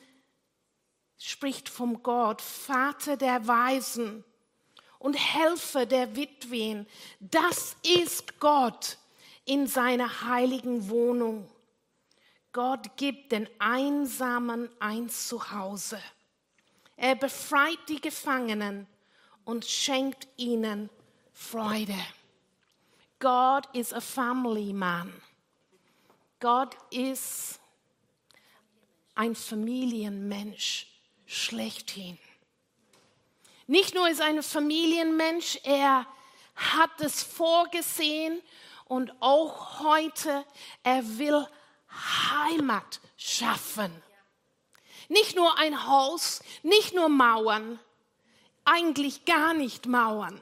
spricht 1.18 1.68
vom 1.68 2.02
Gott, 2.02 2.40
Vater 2.40 3.16
der 3.16 3.46
Weisen 3.46 4.24
und 4.98 5.14
Helfer 5.14 5.84
der 5.86 6.16
Witwen. 6.16 6.86
Das 7.20 7.76
ist 7.82 8.38
Gott 8.40 8.98
in 9.44 9.66
seiner 9.66 10.22
heiligen 10.22 10.88
Wohnung. 10.88 11.50
Gott 12.52 12.96
gibt 12.96 13.32
den 13.32 13.48
Einsamen 13.58 14.70
ein 14.80 15.08
Zuhause. 15.08 16.00
Er 16.96 17.14
befreit 17.14 17.78
die 17.88 18.00
Gefangenen 18.00 18.86
und 19.44 19.64
schenkt 19.64 20.26
ihnen 20.36 20.90
Freude. 21.32 21.94
God 23.20 23.68
is 23.74 23.92
a 23.92 24.00
family 24.00 24.72
man. 24.72 25.12
Gott 26.40 26.76
ist 26.90 27.60
ein 29.14 29.34
Familienmensch 29.34 30.97
schlechthin. 31.28 32.18
Nicht 33.66 33.94
nur 33.94 34.08
ist 34.08 34.20
er 34.20 34.26
ein 34.26 34.42
Familienmensch, 34.42 35.60
er 35.62 36.06
hat 36.56 37.00
es 37.00 37.22
vorgesehen 37.22 38.40
und 38.86 39.12
auch 39.20 39.80
heute, 39.80 40.44
er 40.82 41.18
will 41.18 41.46
Heimat 41.90 43.00
schaffen. 43.18 43.92
Nicht 45.08 45.36
nur 45.36 45.58
ein 45.58 45.86
Haus, 45.86 46.42
nicht 46.62 46.94
nur 46.94 47.08
Mauern, 47.10 47.78
eigentlich 48.64 49.24
gar 49.26 49.52
nicht 49.52 49.86
Mauern, 49.86 50.40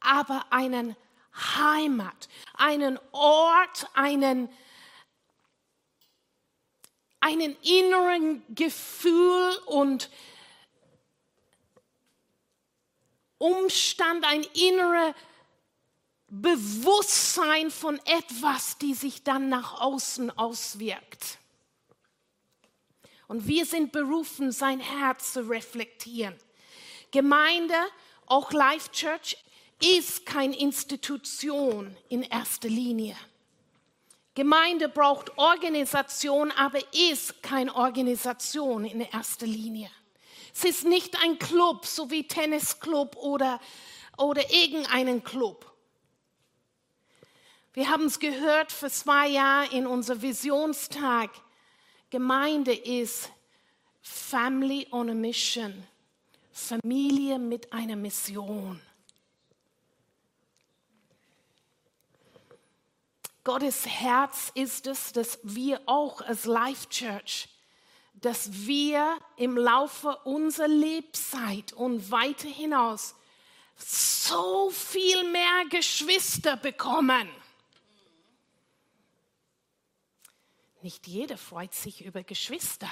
aber 0.00 0.46
einen 0.50 0.96
Heimat, 1.56 2.28
einen 2.54 2.98
Ort, 3.12 3.88
einen 3.94 4.48
einen 7.24 7.56
inneren 7.62 8.42
Gefühl 8.54 9.56
und 9.64 10.10
Umstand, 13.38 14.26
ein 14.26 14.44
inneres 14.52 15.14
Bewusstsein 16.28 17.70
von 17.70 17.98
etwas, 18.04 18.76
die 18.76 18.92
sich 18.92 19.22
dann 19.22 19.48
nach 19.48 19.80
außen 19.80 20.36
auswirkt. 20.36 21.38
Und 23.26 23.46
wir 23.46 23.64
sind 23.64 23.92
berufen, 23.92 24.52
sein 24.52 24.80
Herz 24.80 25.32
zu 25.32 25.48
reflektieren. 25.48 26.36
Gemeinde, 27.10 27.76
auch 28.26 28.52
Life 28.52 28.90
Church, 28.92 29.38
ist 29.82 30.26
keine 30.26 30.58
Institution 30.58 31.96
in 32.10 32.22
erster 32.22 32.68
Linie. 32.68 33.16
Gemeinde 34.34 34.88
braucht 34.88 35.38
Organisation, 35.38 36.50
aber 36.52 36.80
ist 36.92 37.42
keine 37.42 37.74
Organisation 37.74 38.84
in 38.84 39.00
erster 39.00 39.46
Linie. 39.46 39.90
Es 40.52 40.64
ist 40.64 40.84
nicht 40.84 41.16
ein 41.22 41.38
Club, 41.38 41.86
so 41.86 42.10
wie 42.10 42.26
Tennisclub 42.26 43.16
oder, 43.16 43.60
oder 44.16 44.50
irgendeinen 44.50 45.22
Club. 45.22 45.70
Wir 47.74 47.88
haben 47.90 48.06
es 48.06 48.20
gehört 48.20 48.70
für 48.70 48.90
zwei 48.90 49.28
Jahre 49.28 49.74
in 49.74 49.86
unserem 49.86 50.22
Visionstag. 50.22 51.30
Gemeinde 52.10 52.72
ist 52.72 53.30
Family 54.00 54.86
on 54.92 55.10
a 55.10 55.14
Mission. 55.14 55.84
Familie 56.52 57.38
mit 57.40 57.72
einer 57.72 57.96
Mission. 57.96 58.80
Gottes 63.44 63.86
Herz 63.86 64.50
ist 64.54 64.86
es, 64.86 65.12
dass 65.12 65.38
wir 65.42 65.82
auch 65.84 66.22
als 66.22 66.46
Life 66.46 66.88
Church, 66.88 67.50
dass 68.14 68.66
wir 68.66 69.18
im 69.36 69.58
Laufe 69.58 70.16
unserer 70.24 70.68
Lebzeit 70.68 71.74
und 71.74 72.10
weiter 72.10 72.48
hinaus 72.48 73.14
so 73.76 74.70
viel 74.70 75.30
mehr 75.30 75.66
Geschwister 75.68 76.56
bekommen. 76.56 77.28
Nicht 80.80 81.06
jeder 81.06 81.36
freut 81.36 81.74
sich 81.74 82.02
über 82.04 82.22
Geschwister. 82.22 82.88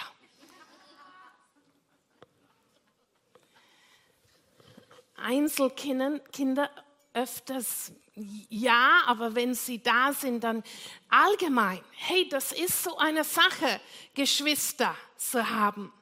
Einzelkinder 5.14 6.18
Kinder 6.18 6.70
öfters 7.14 7.92
ja, 8.14 9.02
aber 9.06 9.34
wenn 9.34 9.54
sie 9.54 9.82
da 9.82 10.12
sind, 10.12 10.44
dann 10.44 10.62
allgemein, 11.08 11.80
hey, 11.92 12.28
das 12.28 12.52
ist 12.52 12.82
so 12.82 12.98
eine 12.98 13.24
Sache, 13.24 13.80
Geschwister 14.14 14.94
zu 15.16 15.48
haben. 15.48 15.92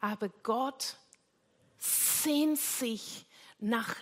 Aber 0.00 0.28
Gott 0.42 0.96
sehnt 1.78 2.58
sich 2.58 3.26
nach 3.60 3.94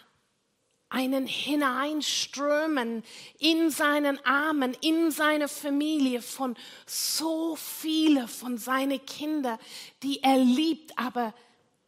einen 0.91 1.27
Hineinströmen 1.27 3.05
in 3.39 3.71
seinen 3.71 4.25
Armen, 4.25 4.75
in 4.81 5.11
seine 5.11 5.49
Familie 5.49 6.23
von 6.23 6.57
so 6.87 7.57
viele 7.57 8.27
von 8.27 8.57
seinen 8.57 9.05
Kindern, 9.05 9.59
die 10.03 10.23
er 10.23 10.39
liebt, 10.39 10.99
aber 10.99 11.35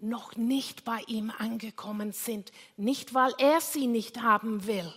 noch 0.03 0.37
nicht 0.37 0.85
bei 0.85 1.03
ihm 1.07 1.33
angekommen 1.37 2.13
sind. 2.13 2.53
Nicht, 2.77 3.15
weil 3.15 3.35
er 3.39 3.61
sie 3.61 3.87
nicht 3.87 4.23
haben 4.23 4.67
will. 4.67 4.93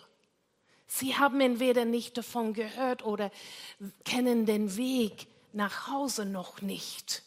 Sie 0.87 1.17
haben 1.17 1.41
entweder 1.41 1.85
nicht 1.85 2.17
davon 2.17 2.53
gehört 2.53 3.03
oder 3.03 3.31
kennen 4.05 4.45
den 4.45 4.77
Weg 4.77 5.27
nach 5.51 5.87
Hause 5.87 6.25
noch 6.25 6.61
nicht. 6.61 7.23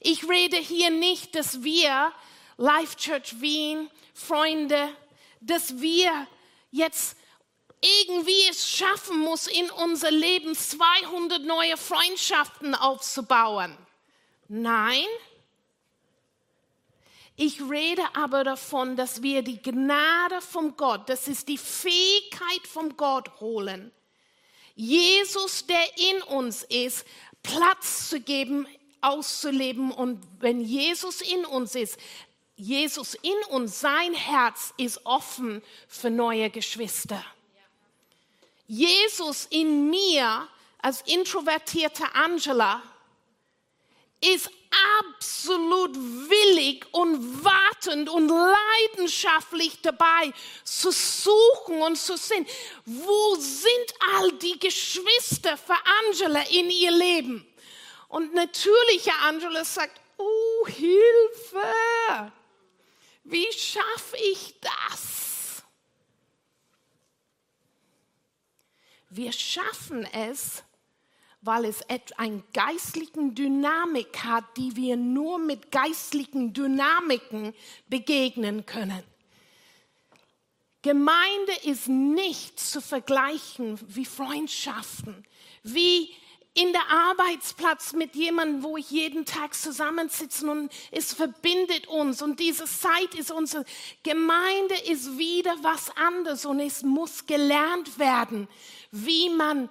Ich 0.00 0.28
rede 0.28 0.56
hier 0.56 0.90
nicht, 0.90 1.34
dass 1.34 1.62
wir, 1.62 2.12
Life 2.56 2.96
Church 2.96 3.40
Wien, 3.40 3.90
Freunde, 4.14 4.88
dass 5.40 5.80
wir 5.80 6.26
jetzt 6.70 7.16
irgendwie 7.80 8.48
es 8.50 8.68
schaffen 8.68 9.18
muss, 9.18 9.46
in 9.46 9.70
unser 9.70 10.10
Leben 10.10 10.54
200 10.54 11.42
neue 11.44 11.76
Freundschaften 11.76 12.74
aufzubauen. 12.74 13.76
Nein, 14.48 15.06
ich 17.40 17.62
rede 17.62 18.02
aber 18.14 18.42
davon, 18.42 18.96
dass 18.96 19.22
wir 19.22 19.42
die 19.42 19.62
Gnade 19.62 20.40
vom 20.40 20.76
Gott, 20.76 21.08
das 21.08 21.28
ist 21.28 21.46
die 21.46 21.56
Fähigkeit 21.56 22.66
vom 22.66 22.96
Gott 22.96 23.40
holen, 23.40 23.92
Jesus, 24.74 25.64
der 25.64 25.98
in 25.98 26.22
uns 26.22 26.64
ist, 26.64 27.06
Platz 27.44 28.08
zu 28.08 28.20
geben, 28.20 28.66
auszuleben. 29.00 29.92
Und 29.92 30.20
wenn 30.40 30.60
Jesus 30.60 31.20
in 31.20 31.44
uns 31.44 31.76
ist, 31.76 31.96
Jesus 32.56 33.14
in 33.14 33.36
uns, 33.50 33.80
sein 33.80 34.14
Herz 34.14 34.74
ist 34.76 35.06
offen 35.06 35.62
für 35.86 36.10
neue 36.10 36.50
Geschwister. 36.50 37.24
Jesus 38.66 39.46
in 39.50 39.88
mir 39.90 40.48
als 40.82 41.02
introvertierte 41.02 42.04
Angela 42.14 42.82
ist 44.20 44.50
absolut 44.98 45.94
willig 45.96 46.86
und 46.92 47.44
wartend 47.44 48.08
und 48.08 48.28
leidenschaftlich 48.28 49.80
dabei 49.82 50.32
zu 50.64 50.90
suchen 50.90 51.82
und 51.82 51.96
zu 51.96 52.16
sehen, 52.16 52.46
wo 52.84 53.34
sind 53.36 53.94
all 54.14 54.32
die 54.32 54.58
Geschwister 54.58 55.56
für 55.56 55.76
Angela 56.06 56.42
in 56.50 56.70
ihr 56.70 56.90
Leben? 56.90 57.46
Und 58.08 58.34
natürliche 58.34 59.12
Angela 59.24 59.64
sagt, 59.64 60.00
oh 60.16 60.66
Hilfe, 60.66 62.32
wie 63.24 63.52
schaffe 63.52 64.16
ich 64.16 64.54
das? 64.60 65.62
Wir 69.10 69.32
schaffen 69.32 70.04
es, 70.12 70.62
weil 71.48 71.64
es 71.64 71.80
eine 72.18 72.42
geistlichen 72.52 73.34
Dynamik 73.34 74.22
hat, 74.22 74.44
die 74.58 74.76
wir 74.76 74.98
nur 74.98 75.38
mit 75.38 75.72
geistlichen 75.72 76.52
Dynamiken 76.52 77.54
begegnen 77.88 78.66
können. 78.66 79.02
Gemeinde 80.82 81.52
ist 81.64 81.88
nicht 81.88 82.60
zu 82.60 82.82
vergleichen 82.82 83.80
wie 83.86 84.04
Freundschaften, 84.04 85.24
wie 85.62 86.10
in 86.52 86.70
der 86.74 86.86
Arbeitsplatz 86.90 87.94
mit 87.94 88.14
jemandem, 88.14 88.62
wo 88.62 88.76
ich 88.76 88.90
jeden 88.90 89.24
Tag 89.24 89.54
zusammensitzen 89.54 90.50
und 90.50 90.70
es 90.90 91.14
verbindet 91.14 91.86
uns 91.86 92.20
und 92.20 92.40
diese 92.40 92.66
Zeit 92.66 93.14
ist 93.14 93.30
unsere 93.30 93.64
Gemeinde 94.02 94.74
ist 94.90 95.16
wieder 95.16 95.56
was 95.62 95.96
anderes 95.96 96.44
und 96.44 96.60
es 96.60 96.82
muss 96.82 97.24
gelernt 97.24 97.98
werden, 97.98 98.48
wie 98.90 99.30
man 99.30 99.70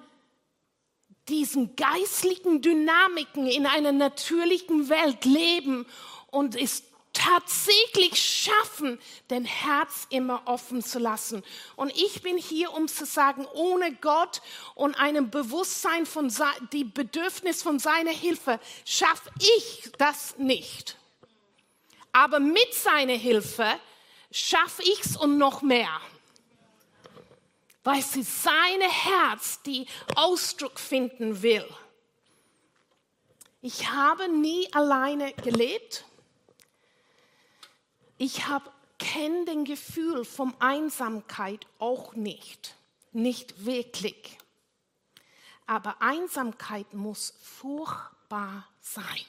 diesen 1.30 1.76
geistlichen 1.76 2.62
Dynamiken 2.62 3.48
in 3.48 3.66
einer 3.66 3.92
natürlichen 3.92 4.90
Welt 4.90 5.26
leben 5.26 5.86
und 6.32 6.56
es 6.56 6.84
tatsächlich 7.18 8.20
schaffen, 8.20 9.00
den 9.30 9.44
Herz 9.44 10.06
immer 10.10 10.44
offen 10.46 10.84
zu 10.84 11.00
lassen. 11.00 11.44
Und 11.76 11.92
ich 11.96 12.22
bin 12.22 12.38
hier, 12.38 12.74
um 12.74 12.88
zu 12.88 13.06
sagen, 13.06 13.48
ohne 13.54 13.94
Gott 13.96 14.42
und 14.76 15.00
einem 15.00 15.32
Bewusstsein 15.32 16.06
von 16.06 16.32
die 16.72 16.84
Bedürfnis 16.84 17.64
von 17.64 17.80
seiner 17.80 18.12
Hilfe 18.12 18.60
schaffe 18.86 19.32
ich 19.40 19.92
das 19.98 20.38
nicht. 20.38 20.98
Aber 22.12 22.40
mit 22.40 22.74
seiner 22.74 23.14
Hilfe 23.14 23.68
schaffe 24.32 24.84
ich 24.84 25.04
es 25.04 25.18
und 25.18 25.38
noch 25.38 25.62
mehr 25.62 25.90
weil 27.88 28.02
sie 28.02 28.24
seine 28.24 28.92
Herz, 28.92 29.62
die 29.62 29.88
Ausdruck 30.16 30.78
finden 30.78 31.42
will. 31.42 31.66
Ich 33.62 33.90
habe 33.90 34.28
nie 34.28 34.68
alleine 34.74 35.32
gelebt. 35.32 36.04
Ich 38.18 38.44
kenne 39.00 39.46
den 39.46 39.64
Gefühl 39.64 40.26
von 40.26 40.54
Einsamkeit 40.60 41.66
auch 41.80 42.14
nicht, 42.14 42.76
nicht 43.14 43.66
wirklich. 43.66 44.38
Aber 45.66 46.02
Einsamkeit 46.02 46.94
muss 46.94 47.36
furchtbar 47.42 48.68
sein. 48.82 49.26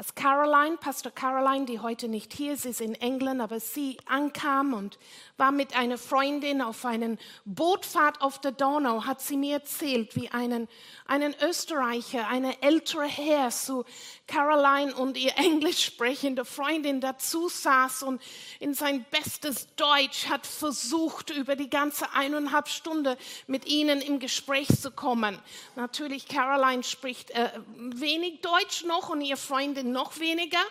Als 0.00 0.14
Caroline, 0.14 0.78
Pastor 0.78 1.12
Caroline, 1.12 1.66
die 1.66 1.78
heute 1.78 2.08
nicht 2.08 2.32
hier 2.32 2.54
ist, 2.54 2.64
ist 2.64 2.80
in 2.80 2.94
England, 2.94 3.42
aber 3.42 3.60
sie 3.60 3.98
ankam 4.06 4.72
und 4.72 4.98
war 5.36 5.52
mit 5.52 5.76
einer 5.76 5.98
Freundin 5.98 6.62
auf 6.62 6.86
einer 6.86 7.18
Bootfahrt 7.44 8.22
auf 8.22 8.38
der 8.38 8.52
Donau, 8.52 9.04
hat 9.04 9.20
sie 9.20 9.36
mir 9.36 9.56
erzählt, 9.56 10.16
wie 10.16 10.30
einen, 10.30 10.68
einen 11.06 11.34
Österreicher, 11.42 12.28
eine 12.28 12.62
ältere 12.62 13.04
Herr 13.04 13.50
zu 13.50 13.84
Caroline 14.30 14.94
und 14.94 15.16
ihr 15.16 15.36
englisch 15.36 15.84
sprechende 15.86 16.44
Freundin 16.44 17.00
dazu 17.00 17.48
saß 17.48 18.04
und 18.04 18.22
in 18.60 18.74
sein 18.74 19.04
bestes 19.10 19.74
Deutsch 19.74 20.28
hat 20.28 20.46
versucht, 20.46 21.30
über 21.30 21.56
die 21.56 21.68
ganze 21.68 22.12
eineinhalb 22.12 22.68
Stunde 22.68 23.18
mit 23.48 23.66
ihnen 23.66 24.00
im 24.00 24.20
Gespräch 24.20 24.68
zu 24.80 24.92
kommen. 24.92 25.36
Natürlich, 25.74 26.28
Caroline 26.28 26.84
spricht 26.84 27.32
äh, 27.32 27.50
wenig 27.76 28.40
Deutsch 28.40 28.84
noch 28.84 29.08
und 29.08 29.20
ihr 29.20 29.36
Freundin 29.36 29.90
noch 29.90 30.20
weniger, 30.20 30.62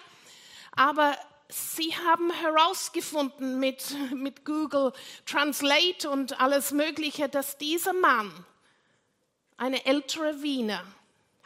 aber 0.71 1.17
sie 1.49 1.93
haben 2.07 2.31
herausgefunden 2.31 3.59
mit, 3.59 3.83
mit 4.13 4.45
Google 4.45 4.93
Translate 5.25 6.09
und 6.09 6.39
alles 6.39 6.71
Mögliche, 6.71 7.27
dass 7.27 7.57
dieser 7.57 7.91
Mann, 7.91 8.31
eine 9.57 9.85
ältere 9.85 10.41
Wiener, 10.41 10.85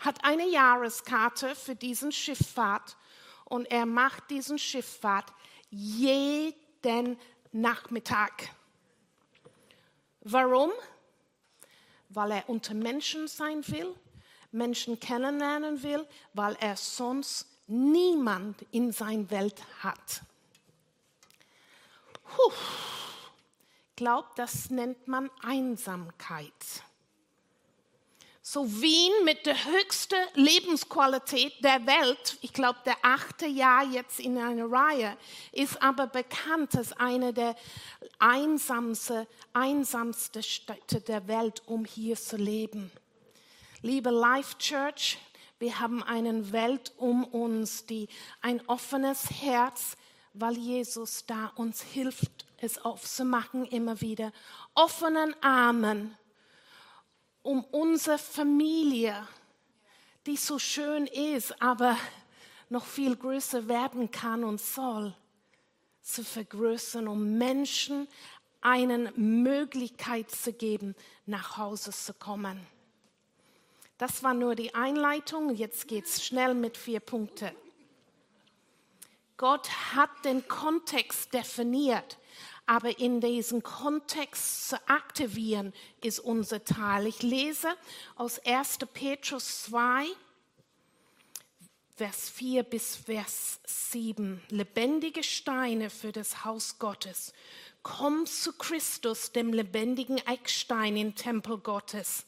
hat 0.04 0.24
eine 0.26 0.48
Jahreskarte 0.48 1.56
für 1.56 1.76
diesen 1.76 2.12
Schifffahrt 2.12 2.98
und 3.46 3.66
er 3.72 3.86
macht 3.86 4.30
diesen 4.30 4.60
Schifffahrt 4.60 5.32
jeden 5.70 7.18
Nachmittag. 7.52 8.50
Warum? 10.22 10.72
Weil 12.10 12.32
er 12.32 12.50
unter 12.50 12.74
Menschen 12.74 13.28
sein 13.28 13.66
will, 13.70 13.96
Menschen 14.52 15.00
kennenlernen 15.00 15.82
will, 15.84 16.06
weil 16.34 16.56
er 16.60 16.76
sonst 16.76 17.48
niemand 17.68 18.62
in 18.72 18.92
sein 18.92 19.32
Welt 19.32 19.62
hat. 19.80 20.22
Puh. 22.24 22.52
Glaubt, 23.96 24.38
das 24.39 24.70
nennt 24.70 25.08
man 25.08 25.30
Einsamkeit. 25.42 26.84
So 28.46 28.70
Wien 28.82 29.14
mit 29.24 29.46
der 29.46 29.56
höchsten 29.56 30.18
Lebensqualität 30.34 31.64
der 31.64 31.88
Welt, 31.88 32.38
ich 32.42 32.52
glaube 32.52 32.78
der 32.86 32.98
achte 33.02 33.46
Jahr 33.48 33.86
jetzt 33.86 34.20
in 34.20 34.38
einer 34.38 34.70
Reihe, 34.70 35.16
ist 35.54 35.82
aber 35.82 36.08
bekannt 36.08 36.76
als 36.76 36.92
eine 36.92 37.32
der 37.32 37.56
einsamste, 38.20 39.30
einsamste 39.54 40.44
Städte 40.44 41.00
der 41.00 41.26
Welt, 41.30 41.64
um 41.68 41.86
hier 41.86 42.18
zu 42.18 42.36
leben. 42.36 42.92
Liebe 43.82 44.10
Life 44.10 44.58
Church, 44.58 45.20
wir 45.58 45.80
haben 45.80 46.04
eine 46.04 46.52
Welt 46.52 46.92
um 46.98 47.24
uns, 47.24 47.86
die 47.86 48.10
ein 48.42 48.62
offenes 48.68 49.30
Herz, 49.42 49.96
weil 50.34 50.58
Jesus 50.58 51.26
da 51.26 51.54
uns 51.56 51.82
hilft, 51.82 52.46
es 52.58 52.78
aufzumachen 52.84 53.64
immer 53.64 54.02
wieder, 54.02 54.34
offenen 54.76 55.34
Armen 55.42 56.18
um 57.44 57.64
unsere 57.66 58.18
Familie, 58.18 59.28
die 60.26 60.38
so 60.38 60.58
schön 60.58 61.06
ist, 61.08 61.62
aber 61.62 61.98
noch 62.70 62.86
viel 62.86 63.16
größer 63.16 63.68
werden 63.68 64.10
kann 64.10 64.44
und 64.44 64.60
soll, 64.60 65.14
zu 66.02 66.24
vergrößern, 66.24 67.08
um 67.08 67.38
Menschen 67.38 68.08
eine 68.62 69.12
Möglichkeit 69.16 70.32
zu 70.32 70.54
geben, 70.54 70.96
nach 71.26 71.58
Hause 71.58 71.92
zu 71.92 72.14
kommen. 72.14 72.66
Das 73.98 74.24
war 74.24 74.34
nur 74.34 74.56
die 74.56 74.74
Einleitung. 74.74 75.54
Jetzt 75.56 75.88
geht 75.88 76.06
es 76.06 76.26
schnell 76.26 76.54
mit 76.54 76.78
vier 76.78 77.00
Punkten. 77.00 77.52
Gott 79.38 79.70
hat 79.94 80.10
den 80.26 80.48
Kontext 80.48 81.34
definiert. 81.34 82.18
Aber 82.65 82.97
in 82.99 83.19
diesem 83.19 83.62
Kontext 83.62 84.69
zu 84.69 84.78
aktivieren, 84.88 85.73
ist 86.02 86.19
unser 86.19 86.63
Teil. 86.63 87.08
Ich 87.08 87.21
lese 87.21 87.76
aus 88.15 88.39
1. 88.39 88.80
Petrus 88.93 89.63
2, 89.63 90.06
Vers 91.95 92.30
4 92.30 92.63
bis 92.63 92.95
Vers 92.95 93.60
7. 93.65 94.41
Lebendige 94.49 95.23
Steine 95.23 95.91
für 95.91 96.12
das 96.12 96.43
Haus 96.43 96.80
Gottes. 96.80 97.34
Komm 97.84 98.26
zu 98.26 98.54
Christus, 98.54 99.32
dem 99.32 99.54
lebendigen 99.54 100.17
Eckstein 100.17 100.97
im 100.97 101.13
Tempel 101.13 101.60
Gottes. 101.60 102.26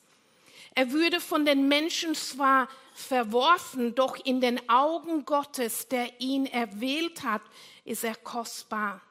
Er 0.75 0.91
würde 0.91 1.21
von 1.21 1.45
den 1.45 1.67
Menschen 1.67 2.13
zwar 2.13 2.67
verworfen, 2.93 3.95
doch 3.95 4.17
in 4.23 4.41
den 4.41 4.69
Augen 4.69 5.25
Gottes, 5.25 5.87
der 5.87 6.19
ihn 6.19 6.45
erwählt 6.45 7.23
hat, 7.23 7.41
ist 7.85 8.03
er 8.03 8.15
kostbar. 8.15 9.01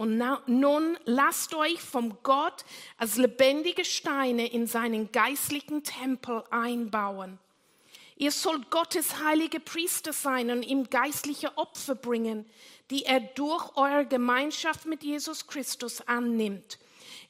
Und 0.00 0.16
nun 0.46 0.96
lasst 1.04 1.54
euch 1.54 1.78
vom 1.78 2.16
Gott 2.22 2.64
als 2.96 3.18
lebendige 3.18 3.84
Steine 3.84 4.50
in 4.50 4.66
seinen 4.66 5.12
geistlichen 5.12 5.84
Tempel 5.84 6.42
einbauen. 6.48 7.38
Ihr 8.16 8.30
sollt 8.30 8.70
Gottes 8.70 9.22
heilige 9.22 9.60
Priester 9.60 10.14
sein 10.14 10.50
und 10.50 10.62
ihm 10.62 10.88
geistliche 10.88 11.54
Opfer 11.58 11.96
bringen, 11.96 12.48
die 12.88 13.04
er 13.04 13.20
durch 13.20 13.76
eure 13.76 14.06
Gemeinschaft 14.06 14.86
mit 14.86 15.02
Jesus 15.02 15.46
Christus 15.46 16.00
annimmt. 16.08 16.78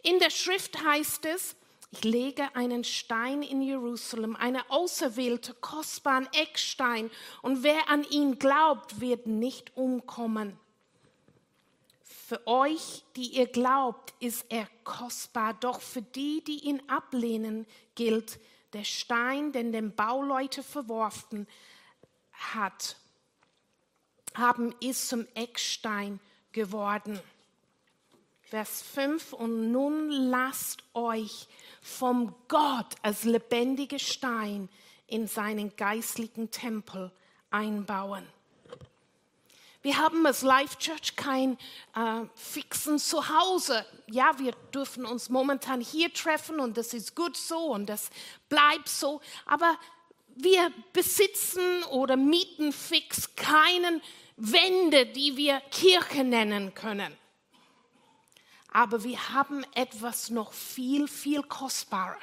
In 0.04 0.20
der 0.20 0.30
Schrift 0.30 0.80
heißt 0.80 1.24
es, 1.24 1.56
ich 1.90 2.04
lege 2.04 2.54
einen 2.54 2.84
Stein 2.84 3.42
in 3.42 3.62
Jerusalem, 3.62 4.36
eine 4.36 4.70
auserwählte, 4.70 5.54
kostbaren 5.54 6.28
Eckstein, 6.34 7.10
und 7.42 7.64
wer 7.64 7.88
an 7.88 8.04
ihn 8.04 8.38
glaubt, 8.38 9.00
wird 9.00 9.26
nicht 9.26 9.76
umkommen. 9.76 10.56
Für 12.30 12.46
euch, 12.46 13.02
die 13.16 13.38
ihr 13.38 13.48
glaubt, 13.48 14.14
ist 14.20 14.46
er 14.50 14.68
kostbar, 14.84 15.52
doch 15.54 15.80
für 15.80 16.00
die, 16.00 16.44
die 16.44 16.60
ihn 16.68 16.80
ablehnen, 16.88 17.66
gilt 17.96 18.38
der 18.72 18.84
Stein, 18.84 19.50
den 19.50 19.72
den 19.72 19.96
Bauleute 19.96 20.62
verworfen 20.62 21.48
hat, 22.30 22.94
haben 24.34 24.72
ist 24.78 25.08
zum 25.08 25.26
Eckstein 25.34 26.20
geworden. 26.52 27.18
Vers 28.42 28.80
5, 28.82 29.32
und 29.32 29.72
nun 29.72 30.08
lasst 30.08 30.84
euch 30.94 31.48
vom 31.82 32.32
Gott 32.46 32.94
als 33.02 33.24
lebendiger 33.24 33.98
Stein 33.98 34.68
in 35.08 35.26
seinen 35.26 35.74
geistlichen 35.74 36.52
Tempel 36.52 37.10
einbauen. 37.50 38.24
Wir 39.82 39.96
haben 39.96 40.26
als 40.26 40.42
Life 40.42 40.76
Church 40.78 41.16
kein 41.16 41.56
äh, 41.94 42.26
fixen 42.34 42.98
Zuhause. 42.98 43.86
Ja, 44.08 44.38
wir 44.38 44.52
dürfen 44.74 45.06
uns 45.06 45.30
momentan 45.30 45.80
hier 45.80 46.12
treffen 46.12 46.60
und 46.60 46.76
das 46.76 46.92
ist 46.92 47.16
gut 47.16 47.36
so 47.36 47.72
und 47.72 47.86
das 47.86 48.10
bleibt 48.50 48.90
so. 48.90 49.22
Aber 49.46 49.78
wir 50.36 50.70
besitzen 50.92 51.82
oder 51.84 52.16
mieten 52.16 52.72
fix 52.72 53.34
keinen 53.36 54.02
Wände, 54.36 55.06
die 55.06 55.36
wir 55.38 55.60
Kirche 55.70 56.24
nennen 56.24 56.74
können. 56.74 57.16
Aber 58.72 59.02
wir 59.02 59.30
haben 59.30 59.64
etwas 59.74 60.28
noch 60.28 60.52
viel, 60.52 61.08
viel 61.08 61.42
kostbarer. 61.42 62.18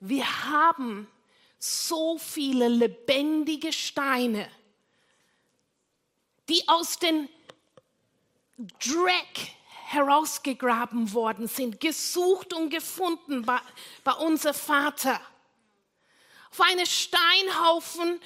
Wir 0.00 0.44
haben 0.44 1.08
so 1.58 2.18
viele 2.18 2.68
lebendige 2.68 3.72
Steine, 3.72 4.48
die 6.48 6.66
aus 6.68 6.98
den 6.98 7.28
Dreck 8.58 9.52
herausgegraben 9.86 11.12
worden 11.12 11.46
sind, 11.46 11.80
gesucht 11.80 12.52
und 12.52 12.70
gefunden 12.70 13.42
bei, 13.42 13.58
bei 14.02 14.12
unser 14.12 14.54
Vater. 14.54 15.20
Auf 16.50 16.60
einen 16.60 16.86
Steinhaufen 16.86 18.20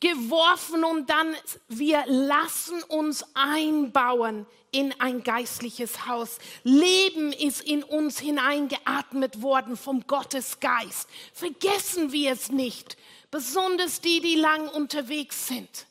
geworfen 0.00 0.84
und 0.84 1.08
dann 1.08 1.34
wir 1.68 2.04
lassen 2.06 2.82
uns 2.84 3.24
einbauen 3.34 4.46
in 4.72 4.92
ein 5.00 5.22
geistliches 5.22 6.06
Haus. 6.06 6.38
Leben 6.64 7.32
ist 7.32 7.62
in 7.62 7.82
uns 7.82 8.18
hineingeatmet 8.18 9.42
worden 9.42 9.76
vom 9.76 10.06
Gottesgeist. 10.06 11.08
Vergessen 11.32 12.12
wir 12.12 12.32
es 12.32 12.50
nicht, 12.50 12.96
besonders 13.30 14.00
die, 14.00 14.20
die 14.20 14.36
lang 14.36 14.68
unterwegs 14.68 15.46
sind. 15.46 15.86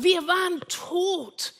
Wir 0.00 0.24
waren 0.28 0.60
tot, 0.68 1.54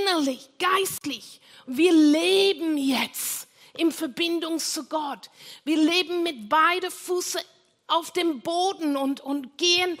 innerlich, 0.00 0.50
geistlich. 0.58 1.40
Wir 1.66 1.92
leben 1.92 2.76
jetzt 2.76 3.46
in 3.78 3.92
Verbindung 3.92 4.58
zu 4.58 4.88
Gott. 4.88 5.30
Wir 5.64 5.76
leben 5.76 6.24
mit 6.24 6.48
beiden 6.48 6.90
Füßen 6.90 7.40
auf 7.86 8.10
dem 8.10 8.40
Boden 8.40 8.96
und, 8.96 9.20
und 9.20 9.56
gehen 9.56 9.98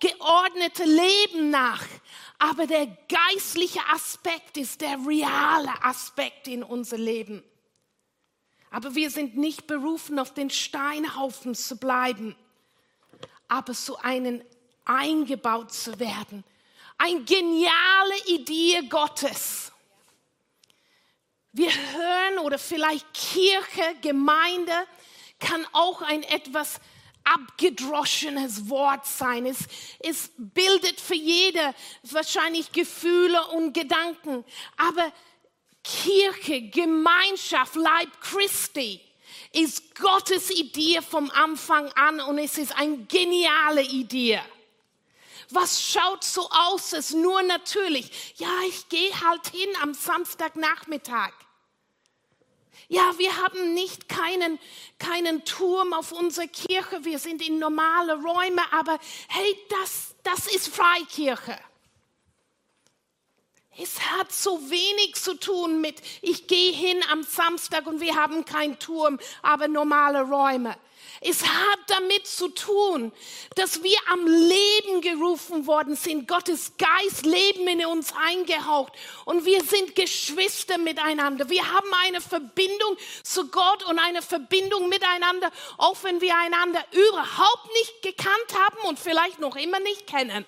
geordnete 0.00 0.84
Leben 0.84 1.48
nach. 1.48 1.82
Aber 2.38 2.66
der 2.66 2.88
geistliche 3.08 3.80
Aspekt 3.90 4.58
ist 4.58 4.82
der 4.82 4.98
reale 5.06 5.82
Aspekt 5.82 6.46
in 6.46 6.62
unser 6.62 6.98
Leben. 6.98 7.42
Aber 8.70 8.94
wir 8.94 9.08
sind 9.08 9.38
nicht 9.38 9.66
berufen, 9.66 10.18
auf 10.18 10.34
den 10.34 10.50
Steinhaufen 10.50 11.54
zu 11.54 11.78
bleiben, 11.78 12.36
aber 13.48 13.72
so 13.72 13.96
einen 13.96 14.44
eingebaut 14.84 15.72
zu 15.72 15.98
werden 15.98 16.44
eine 17.04 17.22
geniale 17.24 18.16
Idee 18.28 18.80
Gottes. 18.88 19.72
Wir 21.52 21.70
hören 21.70 22.38
oder 22.38 22.58
vielleicht 22.58 23.06
Kirche, 23.12 23.94
Gemeinde 24.00 24.72
kann 25.38 25.66
auch 25.72 26.00
ein 26.00 26.22
etwas 26.22 26.80
abgedroschenes 27.24 28.68
Wort 28.70 29.06
sein. 29.06 29.46
Es, 29.46 29.58
es 30.00 30.30
bildet 30.36 31.00
für 31.00 31.14
jede 31.14 31.74
wahrscheinlich 32.02 32.72
Gefühle 32.72 33.48
und 33.48 33.74
Gedanken. 33.74 34.44
Aber 34.76 35.12
Kirche, 35.82 36.62
Gemeinschaft, 36.70 37.76
Leib 37.76 38.20
Christi 38.22 39.00
ist 39.52 39.94
Gottes 39.94 40.50
Idee 40.50 41.00
vom 41.02 41.30
Anfang 41.30 41.88
an 41.92 42.20
und 42.20 42.38
es 42.38 42.56
ist 42.56 42.76
eine 42.76 42.96
geniale 43.04 43.82
Idee. 43.82 44.40
Was 45.50 45.82
schaut 45.82 46.24
so 46.24 46.48
aus, 46.50 46.92
ist 46.92 47.14
nur 47.14 47.42
natürlich. 47.42 48.34
Ja, 48.36 48.50
ich 48.68 48.88
gehe 48.88 49.20
halt 49.20 49.46
hin 49.48 49.70
am 49.82 49.94
Samstagnachmittag. 49.94 51.32
Ja, 52.88 53.16
wir 53.18 53.36
haben 53.38 53.74
nicht 53.74 54.08
keinen, 54.08 54.58
keinen 54.98 55.44
Turm 55.44 55.92
auf 55.92 56.12
unserer 56.12 56.46
Kirche, 56.46 57.04
wir 57.04 57.18
sind 57.18 57.46
in 57.46 57.58
normale 57.58 58.14
Räume, 58.14 58.62
aber 58.72 58.98
hey, 59.28 59.58
das, 59.70 60.14
das 60.22 60.46
ist 60.48 60.68
Freikirche. 60.68 61.58
Es 63.76 64.00
hat 64.00 64.32
so 64.32 64.70
wenig 64.70 65.16
zu 65.16 65.34
tun 65.34 65.80
mit, 65.80 65.96
ich 66.22 66.46
gehe 66.46 66.72
hin 66.72 67.02
am 67.10 67.24
Samstag 67.24 67.86
und 67.86 68.00
wir 68.00 68.14
haben 68.14 68.44
keinen 68.44 68.78
Turm, 68.78 69.18
aber 69.42 69.66
normale 69.66 70.22
Räume. 70.22 70.76
Es 71.20 71.42
hat 71.42 71.78
damit 71.86 72.26
zu 72.26 72.48
tun, 72.48 73.10
dass 73.56 73.82
wir 73.82 73.96
am 74.10 74.26
Leben 74.26 75.00
gerufen 75.00 75.66
worden 75.66 75.96
sind. 75.96 76.28
Gottes 76.28 76.72
Geist 76.76 77.24
Leben 77.24 77.66
in 77.66 77.86
uns 77.86 78.12
eingehaucht 78.12 78.92
und 79.24 79.44
wir 79.44 79.62
sind 79.64 79.94
Geschwister 79.94 80.76
miteinander. 80.78 81.48
Wir 81.48 81.72
haben 81.72 81.88
eine 82.04 82.20
Verbindung 82.20 82.96
zu 83.22 83.48
Gott 83.48 83.84
und 83.84 83.98
eine 83.98 84.22
Verbindung 84.22 84.88
miteinander, 84.88 85.50
auch 85.78 85.96
wenn 86.02 86.20
wir 86.20 86.36
einander 86.36 86.84
überhaupt 86.92 87.68
nicht 87.72 88.02
gekannt 88.02 88.54
haben 88.54 88.88
und 88.88 88.98
vielleicht 88.98 89.40
noch 89.40 89.56
immer 89.56 89.80
nicht 89.80 90.06
kennen. 90.06 90.44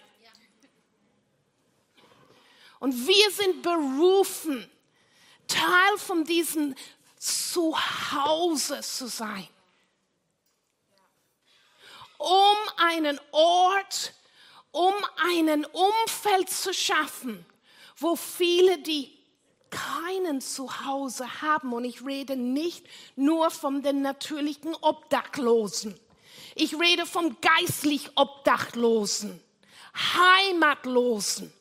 Und 2.78 3.06
wir 3.06 3.30
sind 3.30 3.62
berufen, 3.62 4.70
Teil 5.48 5.98
von 5.98 6.24
diesem 6.24 6.74
Zuhause 7.18 8.80
zu 8.80 9.06
sein. 9.06 9.48
Um 12.18 12.56
einen 12.76 13.20
Ort, 13.32 14.12
um 14.72 14.94
einen 15.34 15.64
Umfeld 15.64 16.50
zu 16.50 16.72
schaffen, 16.72 17.44
wo 17.96 18.16
viele, 18.16 18.78
die 18.78 19.16
keinen 19.70 20.40
Zuhause 20.40 21.42
haben, 21.42 21.72
und 21.72 21.84
ich 21.84 22.04
rede 22.04 22.36
nicht 22.36 22.86
nur 23.16 23.50
von 23.50 23.82
den 23.82 24.02
natürlichen 24.02 24.74
Obdachlosen, 24.74 25.98
ich 26.54 26.78
rede 26.78 27.04
vom 27.04 27.36
geistlich 27.40 28.10
Obdachlosen, 28.14 29.42
Heimatlosen, 29.94 31.52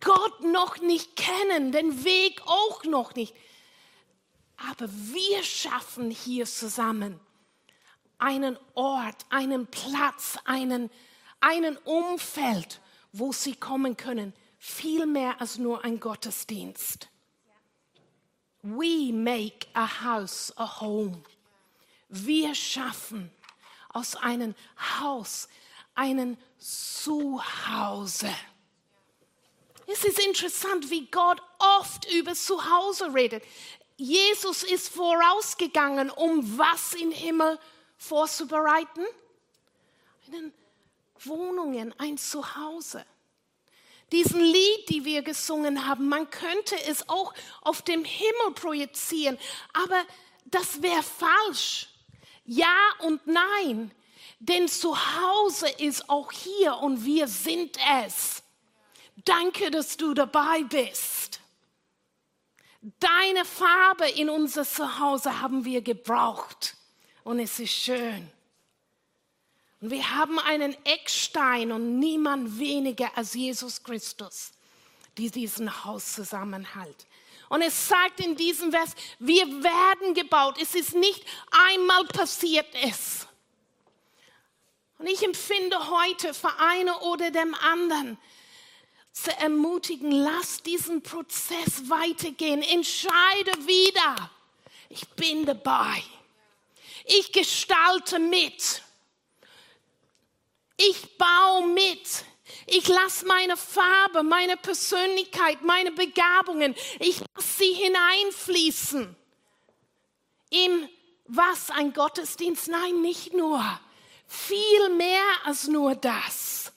Gott 0.00 0.40
noch 0.42 0.78
nicht 0.78 1.16
kennen, 1.16 1.72
den 1.72 2.04
Weg 2.04 2.42
auch 2.46 2.84
noch 2.84 3.14
nicht. 3.14 3.34
Aber 4.56 4.88
wir 4.90 5.42
schaffen 5.42 6.10
hier 6.10 6.46
zusammen 6.46 7.20
einen 8.18 8.58
Ort, 8.74 9.26
einen 9.28 9.66
Platz, 9.66 10.38
einen, 10.44 10.90
einen 11.40 11.76
Umfeld, 11.78 12.80
wo 13.12 13.32
sie 13.32 13.54
kommen 13.54 13.96
können. 13.96 14.32
Viel 14.58 15.06
mehr 15.06 15.40
als 15.40 15.58
nur 15.58 15.84
ein 15.84 16.00
Gottesdienst. 16.00 17.08
We 18.62 19.12
make 19.12 19.66
a 19.74 19.86
house 20.02 20.52
a 20.56 20.80
home. 20.80 21.22
Wir 22.08 22.54
schaffen 22.54 23.30
aus 23.90 24.16
einem 24.16 24.54
Haus 25.00 25.48
einen 25.94 26.36
Zuhause. 26.58 28.34
Es 29.86 30.04
ist 30.04 30.18
interessant, 30.24 30.90
wie 30.90 31.06
Gott 31.06 31.40
oft 31.58 32.12
über 32.12 32.34
Zuhause 32.34 33.14
redet. 33.14 33.42
Jesus 33.96 34.62
ist 34.62 34.88
vorausgegangen, 34.88 36.10
um 36.10 36.58
was 36.58 36.94
im 36.94 37.10
Himmel 37.10 37.58
vorzubereiten? 37.96 39.04
Einen 40.26 40.52
Wohnungen, 41.20 41.94
ein 41.98 42.18
Zuhause. 42.18 43.04
Diesen 44.12 44.40
Lied, 44.40 44.88
die 44.88 45.04
wir 45.04 45.22
gesungen 45.22 45.86
haben, 45.86 46.08
man 46.08 46.30
könnte 46.30 46.76
es 46.88 47.08
auch 47.08 47.32
auf 47.62 47.82
dem 47.82 48.04
Himmel 48.04 48.54
projizieren, 48.54 49.38
aber 49.72 50.04
das 50.44 50.82
wäre 50.82 51.02
falsch. 51.02 51.88
Ja 52.44 52.76
und 53.00 53.26
nein, 53.26 53.90
denn 54.38 54.68
Zuhause 54.68 55.68
ist 55.78 56.08
auch 56.08 56.30
hier 56.30 56.76
und 56.76 57.04
wir 57.04 57.26
sind 57.26 57.76
es. 58.04 58.42
Danke, 59.26 59.70
dass 59.72 59.96
du 59.96 60.14
dabei 60.14 60.62
bist. 60.62 61.40
Deine 63.00 63.44
Farbe 63.44 64.08
in 64.08 64.30
unser 64.30 64.64
Zuhause 64.64 65.42
haben 65.42 65.64
wir 65.64 65.82
gebraucht 65.82 66.76
und 67.24 67.40
es 67.40 67.58
ist 67.58 67.72
schön. 67.72 68.30
Und 69.80 69.90
wir 69.90 70.14
haben 70.14 70.38
einen 70.38 70.76
Eckstein 70.84 71.72
und 71.72 71.98
niemand 71.98 72.60
weniger 72.60 73.10
als 73.18 73.34
Jesus 73.34 73.82
Christus, 73.82 74.52
die 75.18 75.30
diesen 75.30 75.84
Haus 75.84 76.12
zusammenhält. 76.12 77.06
Und 77.48 77.62
es 77.62 77.88
sagt 77.88 78.20
in 78.20 78.36
diesem 78.36 78.70
Vers, 78.70 78.94
wir 79.18 79.46
werden 79.64 80.14
gebaut. 80.14 80.56
Es 80.62 80.76
ist 80.76 80.94
nicht 80.94 81.24
einmal 81.50 82.04
passiert 82.04 82.68
es. 82.84 83.26
Und 84.98 85.08
ich 85.08 85.22
empfinde 85.24 85.90
heute 85.90 86.32
für 86.32 86.56
eine 86.58 86.98
oder 87.00 87.32
dem 87.32 87.54
anderen, 87.54 88.18
zu 89.16 89.34
ermutigen, 89.38 90.10
lass 90.10 90.62
diesen 90.62 91.02
Prozess 91.02 91.88
weitergehen. 91.88 92.62
Entscheide 92.62 93.52
wieder. 93.66 94.30
Ich 94.90 95.08
bin 95.10 95.46
dabei. 95.46 96.02
Ich 97.06 97.32
gestalte 97.32 98.18
mit. 98.18 98.82
Ich 100.76 101.16
baue 101.16 101.66
mit. 101.68 102.24
Ich 102.66 102.86
lasse 102.88 103.24
meine 103.26 103.56
Farbe, 103.56 104.22
meine 104.22 104.56
Persönlichkeit, 104.58 105.62
meine 105.62 105.92
Begabungen, 105.92 106.74
ich 107.00 107.20
lasse 107.34 107.58
sie 107.58 107.72
hineinfließen. 107.72 109.16
Im 110.50 110.88
was? 111.28 111.70
Ein 111.70 111.92
Gottesdienst? 111.92 112.68
Nein, 112.68 113.00
nicht 113.00 113.32
nur. 113.32 113.64
Viel 114.28 114.90
mehr 114.90 115.24
als 115.44 115.66
nur 115.66 115.94
das 115.94 116.72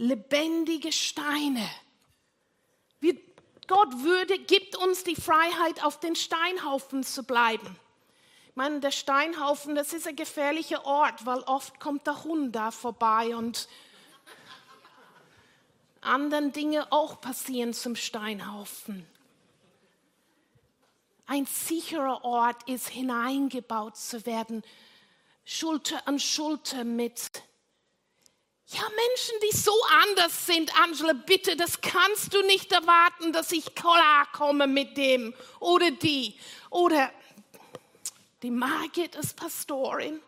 lebendige 0.00 0.92
Steine. 0.92 1.68
Wir, 3.00 3.16
Gott 3.66 4.02
würde, 4.02 4.38
gibt 4.38 4.74
uns 4.76 5.04
die 5.04 5.14
Freiheit, 5.14 5.84
auf 5.84 6.00
den 6.00 6.16
Steinhaufen 6.16 7.04
zu 7.04 7.22
bleiben. 7.22 7.78
Ich 8.48 8.56
meine, 8.56 8.80
der 8.80 8.92
Steinhaufen, 8.92 9.74
das 9.74 9.92
ist 9.92 10.08
ein 10.08 10.16
gefährlicher 10.16 10.86
Ort, 10.86 11.26
weil 11.26 11.40
oft 11.40 11.78
kommt 11.80 12.06
der 12.06 12.24
Hund 12.24 12.56
da 12.56 12.70
vorbei 12.70 13.36
und 13.36 13.68
anderen 16.00 16.52
Dinge 16.52 16.90
auch 16.90 17.20
passieren 17.20 17.74
zum 17.74 17.94
Steinhaufen. 17.94 19.06
Ein 21.26 21.44
sicherer 21.44 22.24
Ort 22.24 22.66
ist 22.66 22.88
hineingebaut 22.88 23.98
zu 23.98 24.24
werden, 24.24 24.64
Schulter 25.44 26.08
an 26.08 26.18
Schulter 26.18 26.84
mit 26.84 27.42
ja, 28.72 28.82
Menschen, 28.82 29.34
die 29.42 29.56
so 29.56 29.72
anders 30.04 30.46
sind, 30.46 30.72
Angela, 30.80 31.12
bitte, 31.12 31.56
das 31.56 31.80
kannst 31.80 32.32
du 32.32 32.42
nicht 32.42 32.70
erwarten, 32.70 33.32
dass 33.32 33.50
ich 33.50 33.74
klarkomme 33.74 34.68
mit 34.68 34.96
dem 34.96 35.34
oder 35.58 35.90
die. 35.90 36.38
Oder 36.70 37.10
die 38.42 38.50
Margit 38.52 39.16
ist 39.16 39.36
Pastorin. 39.36 40.20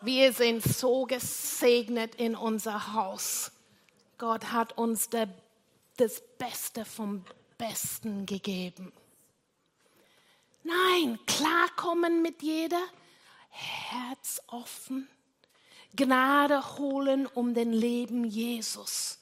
Wir 0.00 0.32
sind 0.32 0.62
so 0.62 1.04
gesegnet 1.04 2.14
in 2.14 2.34
unser 2.34 2.94
Haus. 2.94 3.50
Gott 4.16 4.52
hat 4.52 4.78
uns 4.78 5.10
der, 5.10 5.28
das 5.98 6.22
Beste 6.38 6.86
vom 6.86 7.24
Besten 7.58 8.24
gegeben. 8.24 8.90
Nein, 10.62 11.18
klarkommen 11.26 12.22
mit 12.22 12.42
jeder, 12.42 12.82
Herz 13.50 14.40
offen 14.46 15.08
Gnade 15.96 16.78
holen, 16.78 17.26
um 17.26 17.54
den 17.54 17.72
Leben 17.72 18.24
Jesus 18.24 19.18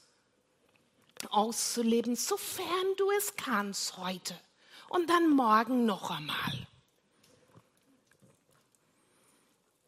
auszuleben, 1.31 2.15
sofern 2.15 2.67
du 2.97 3.09
es 3.17 3.35
kannst 3.35 3.97
heute 3.97 4.39
und 4.89 5.09
dann 5.09 5.29
morgen 5.29 5.85
noch 5.85 6.11
einmal. 6.11 6.67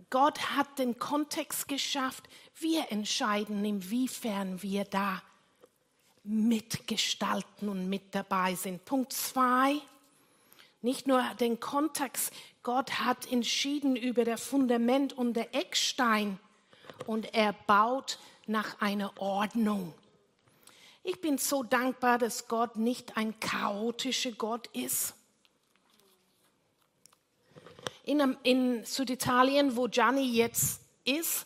Gott 0.10 0.40
hat 0.56 0.80
den 0.80 0.98
Kontext 0.98 1.68
geschafft. 1.68 2.24
Wir 2.56 2.92
entscheiden, 2.92 3.64
inwiefern 3.66 4.62
wir 4.62 4.86
da 4.86 5.22
mitgestalten 6.24 7.70
und 7.70 7.90
mit 7.90 8.16
dabei 8.16 8.56
sind. 8.56 8.86
Punkt 8.86 9.12
zwei, 9.14 9.82
nicht 10.82 11.08
nur 11.08 11.24
den 11.40 11.60
Kontext, 11.60 12.32
Gott 12.64 13.00
hat 13.00 13.30
entschieden 13.32 13.96
über 13.96 14.24
das 14.24 14.44
Fundament 14.44 15.14
und 15.14 15.34
der 15.34 15.54
Eckstein 15.54 16.40
und 17.06 17.34
er 17.34 17.54
baut 17.54 18.20
nach 18.46 18.82
einer 18.82 19.12
Ordnung. 19.22 19.94
Ich 21.04 21.22
bin 21.22 21.38
so 21.38 21.64
dankbar, 21.64 22.18
dass 22.18 22.48
Gott 22.48 22.76
nicht 22.76 23.16
ein 23.16 23.40
chaotischer 23.40 24.32
Gott 24.32 24.68
ist. 24.74 25.14
In, 28.04 28.38
in 28.44 28.84
Süditalien, 28.84 29.76
wo 29.76 29.88
Gianni 29.88 30.30
jetzt 30.32 30.82
ist, 31.06 31.46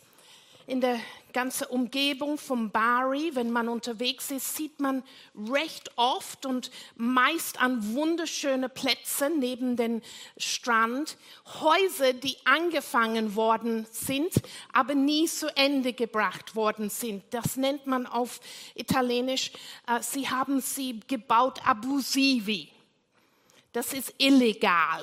in 0.66 0.80
der 0.80 0.98
ganze 1.32 1.68
Umgebung 1.68 2.38
vom 2.38 2.70
Bari, 2.70 3.30
wenn 3.34 3.50
man 3.50 3.68
unterwegs 3.68 4.30
ist, 4.30 4.56
sieht 4.56 4.80
man 4.80 5.02
recht 5.50 5.90
oft 5.96 6.46
und 6.46 6.70
meist 6.96 7.60
an 7.60 7.94
wunderschöne 7.94 8.68
Plätze 8.68 9.30
neben 9.30 9.76
dem 9.76 10.02
Strand 10.36 11.16
Häuser, 11.60 12.12
die 12.12 12.36
angefangen 12.44 13.34
worden 13.34 13.86
sind, 13.90 14.32
aber 14.72 14.94
nie 14.94 15.26
zu 15.26 15.48
Ende 15.56 15.92
gebracht 15.92 16.54
worden 16.54 16.90
sind. 16.90 17.24
Das 17.30 17.56
nennt 17.56 17.86
man 17.86 18.06
auf 18.06 18.40
Italienisch, 18.74 19.52
äh, 19.86 20.00
sie 20.02 20.28
haben 20.28 20.60
sie 20.60 21.00
gebaut 21.08 21.60
abusivi. 21.66 22.68
Das 23.72 23.92
ist 23.92 24.12
illegal. 24.18 25.02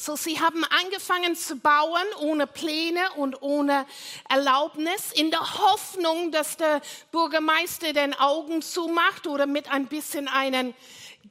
So, 0.00 0.14
sie 0.14 0.38
haben 0.38 0.62
angefangen 0.62 1.34
zu 1.34 1.56
bauen 1.56 2.06
ohne 2.20 2.46
Pläne 2.46 3.00
und 3.16 3.42
ohne 3.42 3.84
Erlaubnis, 4.28 5.10
in 5.10 5.32
der 5.32 5.58
Hoffnung, 5.58 6.30
dass 6.30 6.56
der 6.56 6.80
Bürgermeister 7.10 7.92
den 7.92 8.14
Augen 8.14 8.62
zumacht 8.62 9.26
oder 9.26 9.48
mit 9.48 9.68
ein 9.72 9.88
bisschen 9.88 10.28
einen 10.28 10.72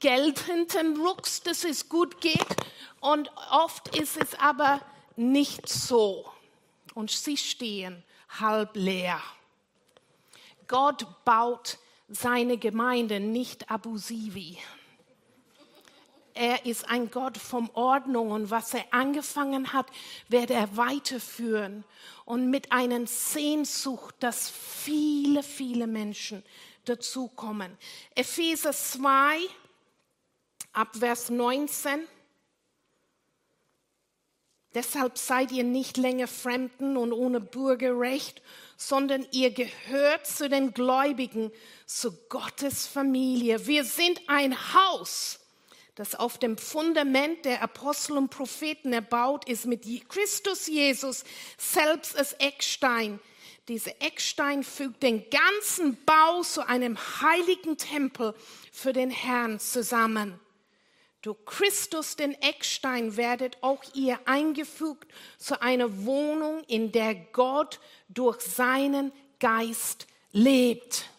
Geld 0.01 0.39
hinten 0.39 0.97
ruckst, 0.97 1.47
dass 1.47 1.63
es 1.63 1.87
gut 1.87 2.19
geht. 2.19 2.45
Und 2.99 3.31
oft 3.51 3.95
ist 3.95 4.17
es 4.17 4.37
aber 4.37 4.81
nicht 5.15 5.69
so. 5.69 6.29
Und 6.93 7.09
sie 7.09 7.37
stehen 7.37 8.03
halb 8.37 8.75
leer. 8.75 9.21
Gott 10.67 11.07
baut 11.23 11.77
seine 12.09 12.57
Gemeinde 12.57 13.21
nicht 13.21 13.71
abusivi. 13.71 14.57
Er 16.39 16.67
ist 16.67 16.87
ein 16.87 17.09
Gott 17.09 17.35
von 17.35 17.67
Ordnung 17.73 18.29
und 18.29 18.51
was 18.51 18.71
er 18.75 18.85
angefangen 18.91 19.73
hat, 19.73 19.87
wird 20.27 20.51
er 20.51 20.77
weiterführen 20.77 21.83
und 22.25 22.51
mit 22.51 22.71
einer 22.71 23.07
Sehnsucht, 23.07 24.13
dass 24.19 24.47
viele, 24.47 25.41
viele 25.41 25.87
Menschen 25.87 26.43
dazukommen. 26.85 27.75
Epheser 28.13 28.71
2, 28.71 29.39
ab 30.73 30.95
Vers 30.95 31.31
19. 31.31 32.07
Deshalb 34.75 35.17
seid 35.17 35.51
ihr 35.51 35.63
nicht 35.63 35.97
länger 35.97 36.27
Fremden 36.27 36.97
und 36.97 37.13
ohne 37.13 37.41
Bürgerrecht, 37.41 38.43
sondern 38.75 39.25
ihr 39.31 39.49
gehört 39.49 40.27
zu 40.27 40.49
den 40.49 40.71
Gläubigen, 40.71 41.51
zu 41.87 42.11
Gottes 42.29 42.85
Familie. 42.85 43.65
Wir 43.65 43.83
sind 43.83 44.21
ein 44.27 44.55
Haus 44.75 45.39
das 45.97 46.13
auf 46.13 46.37
dem 46.37 46.59
Fundament 46.59 47.43
der 47.43 47.63
Apostel 47.63 48.17
und 48.17 48.29
Propheten 48.29 48.93
erbaut 48.93 49.49
ist, 49.49 49.65
mit 49.65 49.83
Christus 50.09 50.67
Jesus 50.67 51.23
selbst 51.57 52.15
als 52.15 52.33
Eckstein. 52.33 53.19
Dieser 53.67 53.99
Eckstein 53.99 54.63
fügt 54.63 55.01
den 55.01 55.25
ganzen 55.31 55.97
Bau 56.05 56.43
zu 56.43 56.65
einem 56.65 56.97
heiligen 57.21 57.77
Tempel 57.77 58.35
für 58.71 58.93
den 58.93 59.09
Herrn 59.09 59.59
zusammen. 59.59 60.39
Durch 61.23 61.43
Christus, 61.45 62.15
den 62.15 62.39
Eckstein, 62.43 63.17
werdet 63.17 63.57
auch 63.63 63.83
ihr 63.95 64.19
eingefügt 64.25 65.11
zu 65.39 65.59
einer 65.63 66.05
Wohnung, 66.05 66.63
in 66.67 66.91
der 66.91 67.15
Gott 67.15 67.79
durch 68.07 68.39
seinen 68.41 69.11
Geist 69.39 70.05
lebt. 70.31 71.09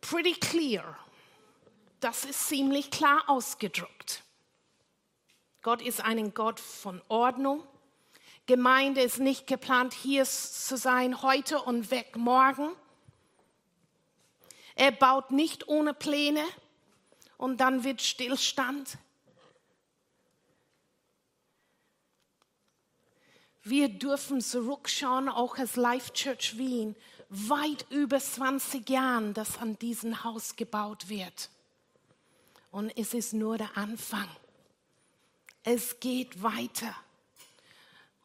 Pretty 0.00 0.34
clear 0.34 0.96
das 2.02 2.24
ist 2.24 2.48
ziemlich 2.48 2.90
klar 2.90 3.22
ausgedrückt. 3.28 4.22
Gott 5.62 5.80
ist 5.80 6.00
ein 6.00 6.34
Gott 6.34 6.58
von 6.58 7.00
Ordnung. 7.08 7.62
Gemeinde 8.46 9.00
ist 9.00 9.20
nicht 9.20 9.46
geplant, 9.46 9.94
hier 9.94 10.24
zu 10.24 10.76
sein 10.76 11.22
heute 11.22 11.60
und 11.60 11.92
weg 11.92 12.16
morgen. 12.16 12.72
Er 14.74 14.90
baut 14.90 15.30
nicht 15.30 15.68
ohne 15.68 15.94
Pläne 15.94 16.44
und 17.36 17.58
dann 17.58 17.84
wird 17.84 18.02
Stillstand. 18.02 18.98
Wir 23.62 23.88
dürfen 23.88 24.40
zurückschauen, 24.40 25.28
auch 25.28 25.56
als 25.56 25.76
Life 25.76 26.12
Church 26.14 26.58
Wien, 26.58 26.96
weit 27.28 27.86
über 27.90 28.18
20 28.18 28.90
Jahren, 28.90 29.34
dass 29.34 29.58
an 29.58 29.78
diesem 29.78 30.24
Haus 30.24 30.56
gebaut 30.56 31.08
wird. 31.08 31.51
Und 32.72 32.90
es 32.98 33.12
ist 33.12 33.34
nur 33.34 33.58
der 33.58 33.76
Anfang. 33.76 34.28
Es 35.62 36.00
geht 36.00 36.42
weiter. 36.42 36.96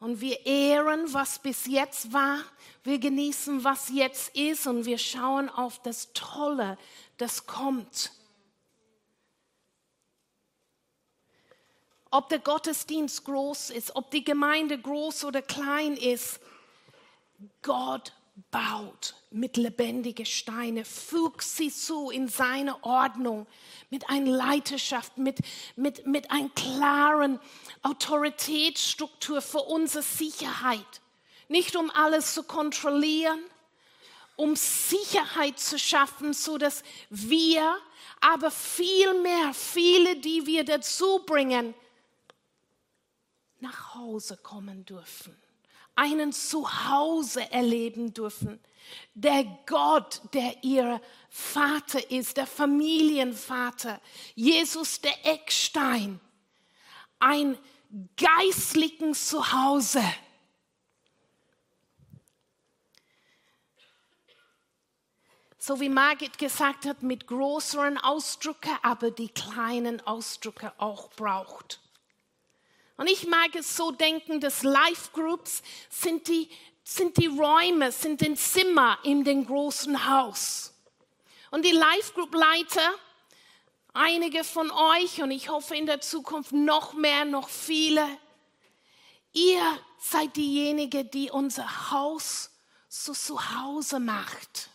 Und 0.00 0.22
wir 0.22 0.46
ehren, 0.46 1.12
was 1.12 1.38
bis 1.38 1.66
jetzt 1.66 2.12
war. 2.14 2.38
Wir 2.82 2.98
genießen, 2.98 3.62
was 3.62 3.90
jetzt 3.90 4.34
ist. 4.34 4.66
Und 4.66 4.86
wir 4.86 4.96
schauen 4.96 5.50
auf 5.50 5.82
das 5.82 6.14
Tolle, 6.14 6.78
das 7.18 7.46
kommt. 7.46 8.10
Ob 12.10 12.30
der 12.30 12.38
Gottesdienst 12.38 13.26
groß 13.26 13.68
ist, 13.68 13.96
ob 13.96 14.10
die 14.10 14.24
Gemeinde 14.24 14.80
groß 14.80 15.24
oder 15.24 15.42
klein 15.42 15.94
ist, 15.94 16.40
Gott 17.60 18.14
baut 18.50 19.17
mit 19.30 19.56
lebendigen 19.56 20.26
Steinen, 20.26 20.84
fügt 20.84 21.42
sie 21.42 21.70
zu 21.70 22.10
in 22.10 22.28
seine 22.28 22.82
Ordnung, 22.82 23.46
mit 23.90 24.08
einer 24.08 24.30
Leiterschaft, 24.30 25.18
mit, 25.18 25.38
mit, 25.76 26.06
mit 26.06 26.30
einer 26.30 26.48
klaren 26.50 27.40
Autoritätsstruktur 27.82 29.40
für 29.40 29.60
unsere 29.60 30.02
Sicherheit. 30.02 31.00
Nicht 31.48 31.76
um 31.76 31.90
alles 31.90 32.34
zu 32.34 32.42
kontrollieren, 32.42 33.40
um 34.36 34.56
Sicherheit 34.56 35.58
zu 35.58 35.78
schaffen, 35.78 36.32
so 36.32 36.58
dass 36.58 36.82
wir, 37.10 37.76
aber 38.20 38.50
viel 38.50 39.20
mehr, 39.20 39.52
viele, 39.54 40.16
die 40.16 40.46
wir 40.46 40.64
dazu 40.64 41.20
bringen, 41.26 41.74
nach 43.60 43.94
Hause 43.94 44.36
kommen 44.36 44.84
dürfen 44.84 45.36
einen 45.98 46.32
Zuhause 46.32 47.50
erleben 47.50 48.14
dürfen. 48.14 48.60
Der 49.14 49.44
Gott, 49.66 50.20
der 50.32 50.62
ihr 50.62 51.00
Vater 51.28 52.10
ist, 52.10 52.36
der 52.36 52.46
Familienvater, 52.46 54.00
Jesus 54.34 55.00
der 55.00 55.26
Eckstein, 55.26 56.20
ein 57.18 57.58
geistlichen 58.16 59.14
Zuhause. 59.14 60.02
So 65.58 65.80
wie 65.80 65.88
Margit 65.88 66.38
gesagt 66.38 66.86
hat, 66.86 67.02
mit 67.02 67.26
größeren 67.26 67.98
Ausdrücken, 67.98 68.74
aber 68.82 69.10
die 69.10 69.28
kleinen 69.28 70.00
Ausdrücke 70.06 70.72
auch 70.78 71.10
braucht. 71.10 71.80
Und 72.96 73.08
ich 73.08 73.26
mag 73.26 73.54
es 73.54 73.76
so 73.76 73.90
denken, 73.90 74.40
dass 74.40 74.62
Life 74.62 75.10
Groups 75.12 75.62
sind 75.88 76.26
die, 76.28 76.48
sind 76.88 77.18
die 77.18 77.26
Räume, 77.26 77.92
sind 77.92 78.22
den 78.22 78.34
Zimmer 78.34 78.98
in 79.02 79.22
dem 79.22 79.44
großen 79.44 80.08
Haus. 80.08 80.72
Und 81.50 81.66
die 81.66 81.72
Life 81.72 82.14
Group 82.14 82.34
Leiter, 82.34 82.94
einige 83.92 84.42
von 84.42 84.70
euch 84.70 85.20
und 85.20 85.30
ich 85.30 85.50
hoffe 85.50 85.76
in 85.76 85.84
der 85.84 86.00
Zukunft 86.00 86.52
noch 86.52 86.94
mehr, 86.94 87.26
noch 87.26 87.50
viele, 87.50 88.06
ihr 89.34 89.78
seid 89.98 90.34
diejenige, 90.36 91.04
die 91.04 91.30
unser 91.30 91.90
Haus 91.90 92.50
so 92.88 93.12
zu 93.12 93.38
Hause 93.38 94.00
macht. 94.00 94.70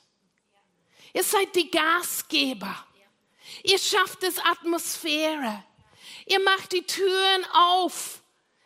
Ihr 1.14 1.24
seid 1.24 1.56
die 1.56 1.72
Gasgeber. 1.72 2.76
Ihr 3.64 3.80
schafft 3.80 4.22
es 4.22 4.38
Atmosphäre. 4.38 5.64
Ihr 6.28 6.44
macht 6.44 6.74
die 6.74 6.84
Türen 6.84 7.46
auf, 7.54 8.22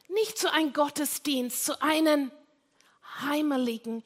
nicht 0.10 0.38
zu 0.38 0.52
einem 0.52 0.74
Gottesdienst, 0.74 1.64
zu 1.64 1.82
einem 1.82 2.32
heimeligen, 3.22 4.04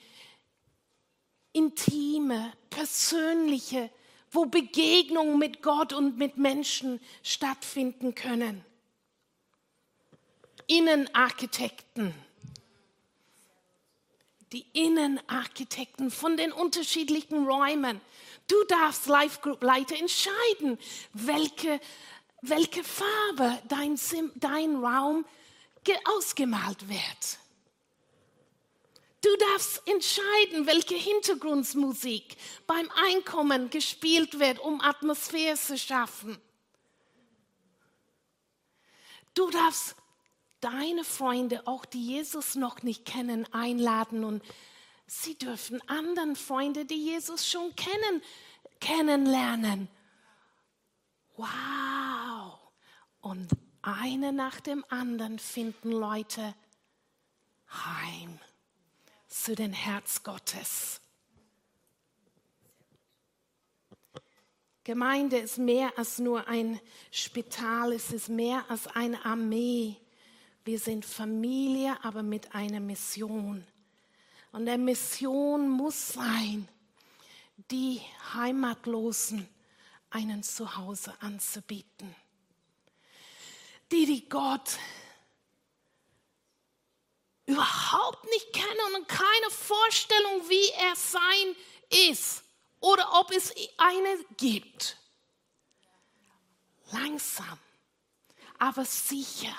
intime, 1.54 2.54
persönliche, 2.70 3.90
wo 4.32 4.46
Begegnungen 4.46 5.38
mit 5.38 5.62
Gott 5.62 5.94
und 5.94 6.18
mit 6.18 6.38
Menschen 6.38 7.00
stattfinden 7.22 8.16
können. 8.16 8.64
Innenarchitekten. 10.68 12.14
Die 14.54 14.66
Innenarchitekten 14.74 16.12
von 16.12 16.38
den 16.38 16.52
unterschiedlichen 16.52 17.46
Räumen. 17.46 18.00
Du 18.48 18.56
darfst 18.66 19.08
Life 19.08 19.40
Group 19.42 19.64
Leiter 19.64 19.96
entscheiden, 19.98 20.78
welche 21.14 21.80
welche 22.42 22.84
Farbe 22.84 23.62
dein, 23.68 24.00
dein 24.36 24.76
Raum 24.78 25.26
ausgemalt 26.06 26.88
wird. 26.88 27.40
Du 29.22 29.30
darfst 29.38 29.88
entscheiden, 29.88 30.66
welche 30.66 30.96
Hintergrundmusik 30.96 32.36
beim 32.66 32.90
Einkommen 33.08 33.70
gespielt 33.70 34.40
wird, 34.40 34.60
um 34.60 34.82
Atmosphäre 34.82 35.56
zu 35.56 35.78
schaffen. 35.78 36.42
Du 39.36 39.50
darfst 39.52 39.96
deine 40.60 41.04
Freunde, 41.04 41.68
auch 41.68 41.86
die 41.86 42.04
Jesus 42.04 42.56
noch 42.56 42.82
nicht 42.82 43.06
kennen, 43.06 43.52
einladen 43.54 44.24
und 44.24 44.44
sie 45.06 45.38
dürfen 45.38 45.88
anderen 45.88 46.36
Freunde, 46.36 46.86
die 46.86 47.06
Jesus 47.06 47.48
schon 47.48 47.76
kennen, 47.76 48.24
kennenlernen. 48.80 49.88
Wow! 51.38 52.60
Und 53.22 53.52
eine 53.84 54.34
nach 54.34 54.60
dem 54.62 54.84
anderen 54.90 55.38
finden 55.38 55.92
Leute 55.92 56.56
heim 57.70 58.31
zu 59.32 59.56
den 59.56 59.72
Herz 59.72 60.24
Gottes. 60.24 61.00
Gemeinde 64.84 65.38
ist 65.38 65.58
mehr 65.58 65.98
als 65.98 66.20
nur 66.20 66.48
ein 66.48 66.80
Spital, 67.12 67.94
es 67.94 68.12
ist 68.12 68.30
mehr 68.30 68.66
als 68.70 68.88
eine 68.88 69.24
Armee. 69.26 69.96
Wir 70.66 70.80
sind 70.80 71.06
Familie, 71.06 71.98
aber 72.04 72.24
mit 72.24 72.54
einer 72.54 72.80
Mission. 72.80 73.66
Und 74.52 74.66
der 74.66 74.78
Mission 74.78 75.70
muss 75.70 76.14
sein, 76.14 76.68
die 77.70 78.02
Heimatlosen 78.34 79.48
einen 80.10 80.44
Zuhause 80.44 81.14
anzubieten. 81.22 82.14
Die, 83.92 84.06
die 84.06 84.28
Gott 84.28 84.78
überhaupt 87.52 88.24
nicht 88.26 88.54
kennen 88.54 88.96
und 88.96 89.08
keine 89.08 89.50
Vorstellung, 89.50 90.50
wie 90.50 90.70
er 90.72 90.96
sein 90.96 91.56
ist 92.10 92.44
oder 92.80 93.20
ob 93.20 93.32
es 93.32 93.54
eine 93.78 94.26
gibt. 94.38 94.98
Langsam, 96.92 97.58
aber 98.58 98.86
sicher, 98.86 99.56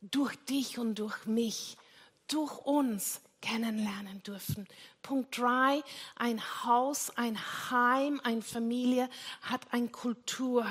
durch 0.00 0.36
dich 0.44 0.78
und 0.78 0.96
durch 0.96 1.24
mich, 1.24 1.76
durch 2.28 2.58
uns 2.58 3.20
kennenlernen 3.40 4.22
dürfen. 4.22 4.66
Punkt 5.02 5.36
drei, 5.38 5.82
ein 6.16 6.40
Haus, 6.64 7.10
ein 7.16 7.38
Heim, 7.70 8.20
eine 8.24 8.42
Familie 8.42 9.08
hat 9.42 9.72
eine 9.72 9.88
Kultur. 9.88 10.66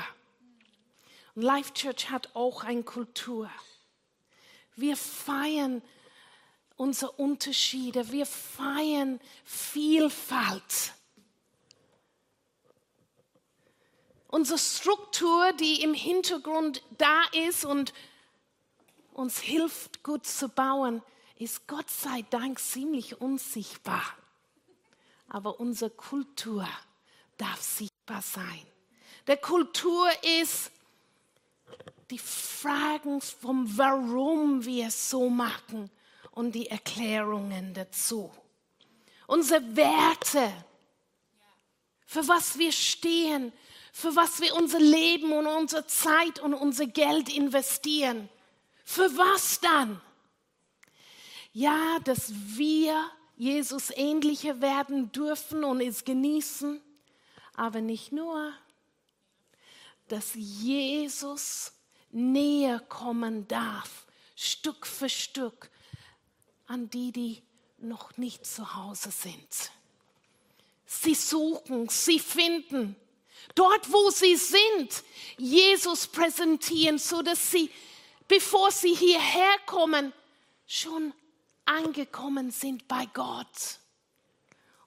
Life 1.35 1.73
Church 1.73 2.09
hat 2.09 2.35
auch 2.35 2.63
eine 2.63 2.83
Kultur. 2.83 3.49
Wir 4.75 4.97
feiern 4.97 5.81
unsere 6.75 7.11
Unterschiede, 7.11 8.11
wir 8.11 8.25
feiern 8.25 9.19
Vielfalt. 9.43 10.93
Unsere 14.27 14.57
Struktur, 14.57 15.53
die 15.53 15.83
im 15.83 15.93
Hintergrund 15.93 16.81
da 16.97 17.21
ist 17.47 17.65
und 17.65 17.93
uns 19.13 19.39
hilft, 19.39 20.01
gut 20.01 20.25
zu 20.25 20.49
bauen, 20.49 21.03
ist 21.37 21.67
Gott 21.67 21.89
sei 21.89 22.23
Dank 22.31 22.59
ziemlich 22.59 23.21
unsichtbar. 23.21 24.03
Aber 25.27 25.59
unsere 25.59 25.91
Kultur 25.91 26.67
darf 27.37 27.61
sichtbar 27.61 28.21
sein. 28.21 28.65
Der 29.27 29.37
Kultur 29.37 30.09
ist 30.41 30.71
die 32.09 32.19
Fragen 32.19 33.21
vom 33.21 33.77
Warum 33.77 34.65
wir 34.65 34.87
es 34.87 35.09
so 35.09 35.29
machen 35.29 35.91
und 36.33 36.53
die 36.53 36.67
Erklärungen 36.67 37.73
dazu. 37.73 38.31
Unsere 39.27 39.75
Werte, 39.75 40.51
für 42.05 42.27
was 42.27 42.57
wir 42.57 42.71
stehen, 42.71 43.53
für 43.91 44.15
was 44.15 44.41
wir 44.41 44.55
unser 44.55 44.79
Leben 44.79 45.31
und 45.31 45.47
unsere 45.47 45.85
Zeit 45.85 46.39
und 46.39 46.53
unser 46.53 46.87
Geld 46.87 47.33
investieren. 47.33 48.27
Für 48.83 49.15
was 49.15 49.59
dann? 49.59 50.01
Ja, 51.53 51.99
dass 52.03 52.33
wir 52.33 52.99
Jesus 53.37 53.91
ähnlicher 53.91 54.61
werden 54.61 55.11
dürfen 55.11 55.63
und 55.63 55.81
es 55.81 56.03
genießen, 56.03 56.81
aber 57.55 57.81
nicht 57.81 58.11
nur, 58.11 58.51
dass 60.07 60.33
Jesus 60.33 61.73
näher 62.11 62.79
kommen 62.79 63.47
darf, 63.47 64.07
Stück 64.35 64.87
für 64.87 65.09
Stück, 65.09 65.69
an 66.73 66.89
die, 66.89 67.11
die 67.11 67.43
noch 67.77 68.17
nicht 68.17 68.47
zu 68.47 68.75
Hause 68.75 69.11
sind. 69.11 69.71
Sie 70.87 71.13
suchen, 71.13 71.87
sie 71.87 72.17
finden, 72.17 72.95
dort 73.53 73.91
wo 73.91 74.09
sie 74.09 74.35
sind, 74.35 75.03
Jesus 75.37 76.07
präsentieren, 76.07 76.97
so 76.97 77.21
dass 77.21 77.51
sie, 77.51 77.69
bevor 78.27 78.71
sie 78.71 78.95
hierher 78.95 79.55
kommen, 79.67 80.13
schon 80.65 81.13
angekommen 81.65 82.49
sind 82.49 82.87
bei 82.87 83.05
Gott. 83.13 83.79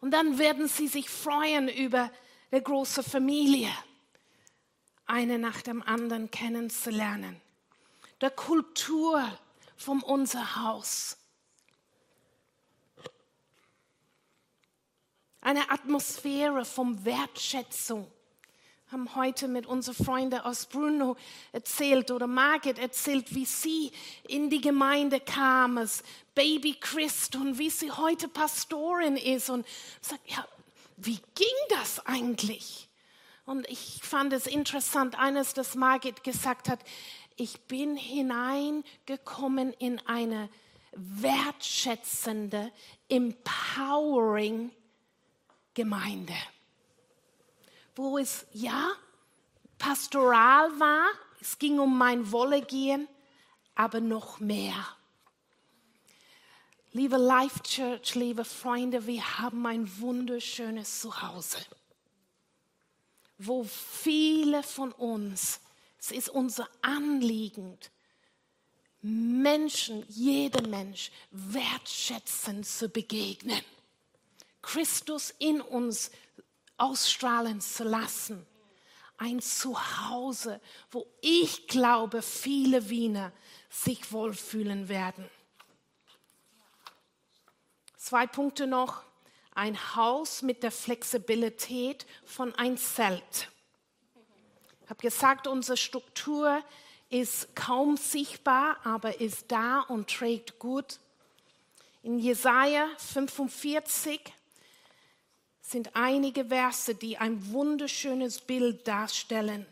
Und 0.00 0.10
dann 0.10 0.38
werden 0.38 0.66
sie 0.66 0.88
sich 0.88 1.08
freuen 1.08 1.68
über 1.68 2.10
eine 2.50 2.62
große 2.62 3.04
Familie, 3.04 3.70
eine 5.06 5.38
nach 5.38 5.62
dem 5.62 5.82
anderen 5.84 6.32
kennenzulernen. 6.32 7.40
Der 8.20 8.30
Kultur 8.30 9.38
von 9.76 10.02
unser 10.02 10.56
Haus. 10.56 11.16
Eine 15.46 15.70
Atmosphäre 15.70 16.64
von 16.64 17.04
Wertschätzung 17.04 18.10
haben 18.90 19.14
heute 19.14 19.46
mit 19.46 19.64
unseren 19.64 19.94
Freunden 19.94 20.40
aus 20.40 20.66
Bruno 20.66 21.16
erzählt 21.52 22.10
oder 22.10 22.26
Margit 22.26 22.80
erzählt, 22.80 23.32
wie 23.32 23.44
sie 23.44 23.92
in 24.26 24.50
die 24.50 24.60
Gemeinde 24.60 25.20
kam 25.20 25.78
als 25.78 26.02
Baby 26.34 26.74
Christ 26.80 27.36
und 27.36 27.58
wie 27.60 27.70
sie 27.70 27.92
heute 27.92 28.26
Pastorin 28.26 29.16
ist 29.16 29.48
und 29.48 29.64
sagt, 30.00 30.28
ja, 30.28 30.44
wie 30.96 31.20
ging 31.36 31.56
das 31.68 32.04
eigentlich? 32.04 32.88
Und 33.44 33.68
ich 33.68 34.00
fand 34.02 34.32
es 34.32 34.48
interessant, 34.48 35.16
eines, 35.16 35.54
das 35.54 35.76
Margit 35.76 36.24
gesagt 36.24 36.68
hat, 36.68 36.80
ich 37.36 37.60
bin 37.68 37.94
hineingekommen 37.94 39.72
in 39.74 40.00
eine 40.08 40.48
wertschätzende, 40.96 42.72
empowering 43.08 44.72
Gemeinde 45.76 46.34
wo 47.96 48.18
es 48.18 48.46
ja 48.52 48.92
pastoral 49.78 50.78
war, 50.78 51.06
es 51.40 51.58
ging 51.58 51.78
um 51.78 51.98
mein 51.98 52.30
Wollegehen, 52.30 53.08
aber 53.74 54.00
noch 54.00 54.38
mehr. 54.38 54.86
Liebe 56.92 57.16
Life 57.16 57.60
Church, 57.62 58.14
liebe 58.14 58.44
Freunde, 58.44 59.06
wir 59.06 59.38
haben 59.38 59.66
ein 59.66 60.00
wunderschönes 60.00 61.00
Zuhause, 61.00 61.58
wo 63.38 63.64
viele 63.64 64.62
von 64.62 64.92
uns, 64.92 65.60
es 65.98 66.10
ist 66.10 66.28
unser 66.28 66.68
Anliegen, 66.80 67.78
Menschen, 69.02 70.04
jedem 70.08 70.70
Mensch 70.70 71.10
wertschätzend 71.30 72.66
zu 72.66 72.88
begegnen. 72.88 73.62
Christus 74.66 75.32
in 75.38 75.60
uns 75.60 76.10
ausstrahlen 76.76 77.60
zu 77.60 77.84
lassen. 77.84 78.44
Ein 79.16 79.40
Zuhause, 79.40 80.60
wo 80.90 81.06
ich 81.20 81.68
glaube, 81.68 82.20
viele 82.20 82.90
Wiener 82.90 83.32
sich 83.70 84.12
wohlfühlen 84.12 84.88
werden. 84.88 85.30
Zwei 87.96 88.26
Punkte 88.26 88.66
noch. 88.66 89.04
Ein 89.54 89.96
Haus 89.96 90.42
mit 90.42 90.62
der 90.62 90.72
Flexibilität 90.72 92.04
von 92.24 92.54
ein 92.56 92.76
Zelt. 92.76 93.48
Ich 94.82 94.90
habe 94.90 95.00
gesagt, 95.00 95.46
unsere 95.46 95.76
Struktur 95.76 96.62
ist 97.08 97.54
kaum 97.54 97.96
sichtbar, 97.96 98.76
aber 98.84 99.20
ist 99.20 99.50
da 99.50 99.80
und 99.80 100.10
trägt 100.10 100.58
gut. 100.58 100.98
In 102.02 102.18
Jesaja 102.18 102.86
45 102.98 104.20
sind 105.66 105.96
einige 105.96 106.44
Verse, 106.44 106.94
die 106.94 107.18
ein 107.18 107.52
wunderschönes 107.52 108.40
Bild 108.40 108.86
darstellen. 108.86 109.66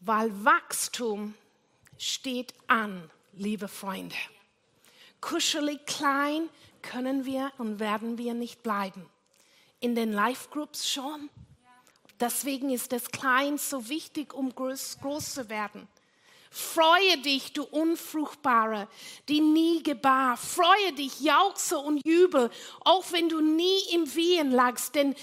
Weil 0.00 0.44
Wachstum 0.44 1.34
steht 1.98 2.52
an, 2.66 3.08
liebe 3.32 3.68
Freunde. 3.68 4.16
Kuschelig 5.20 5.86
klein 5.86 6.48
können 6.82 7.24
wir 7.24 7.52
und 7.58 7.78
werden 7.78 8.18
wir 8.18 8.34
nicht 8.34 8.64
bleiben. 8.64 9.08
In 9.78 9.94
den 9.94 10.12
Life 10.12 10.48
Groups 10.50 10.90
schon. 10.90 11.30
Deswegen 12.18 12.70
ist 12.70 12.90
das 12.90 13.08
Klein 13.08 13.56
so 13.56 13.88
wichtig, 13.88 14.34
um 14.34 14.52
groß, 14.52 14.98
groß 15.00 15.34
zu 15.34 15.48
werden. 15.48 15.86
Freue 16.54 17.16
dich, 17.18 17.54
du 17.54 17.64
Unfruchtbare, 17.64 18.86
die 19.26 19.40
nie 19.40 19.82
gebar. 19.82 20.36
Freue 20.36 20.92
dich, 20.92 21.20
jauchze 21.20 21.78
und 21.78 22.06
jubel, 22.06 22.50
auch 22.84 23.10
wenn 23.10 23.30
du 23.30 23.40
nie 23.40 23.80
im 23.94 24.14
Wehen 24.14 24.50
lagst. 24.50 24.94
Denn 24.94 25.14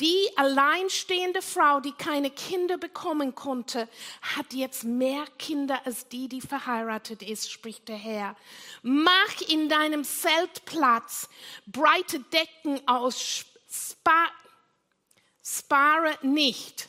die 0.00 0.30
alleinstehende 0.36 1.42
Frau, 1.42 1.80
die 1.80 1.92
keine 1.92 2.30
Kinder 2.30 2.78
bekommen 2.78 3.34
konnte, 3.34 3.90
hat 4.22 4.54
jetzt 4.54 4.84
mehr 4.84 5.26
Kinder 5.38 5.84
als 5.84 6.08
die, 6.08 6.28
die 6.28 6.40
verheiratet 6.40 7.22
ist, 7.22 7.52
spricht 7.52 7.86
der 7.88 7.96
Herr. 7.96 8.34
Mach 8.82 9.40
in 9.48 9.68
deinem 9.68 10.02
Zeltplatz 10.02 11.28
breite 11.66 12.20
Decken 12.20 12.80
aus, 12.88 13.44
spar, 13.70 14.30
spare 15.44 16.16
nicht. 16.22 16.88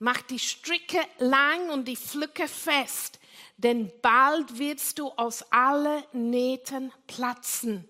Mach 0.00 0.22
die 0.22 0.38
Stricke 0.38 0.98
lang 1.18 1.68
und 1.68 1.86
die 1.86 1.96
Pflücke 1.96 2.48
fest, 2.48 3.19
denn 3.62 3.92
bald 4.00 4.58
wirst 4.58 4.98
du 4.98 5.08
aus 5.10 5.42
allen 5.52 6.02
Nähten 6.12 6.92
platzen. 7.06 7.86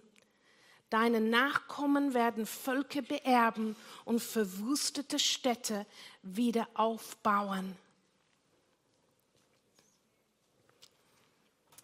Deine 0.90 1.20
Nachkommen 1.20 2.14
werden 2.14 2.46
Völker 2.46 3.02
beerben 3.02 3.76
und 4.04 4.20
verwüstete 4.20 5.20
Städte 5.20 5.86
wieder 6.22 6.66
aufbauen. 6.74 7.76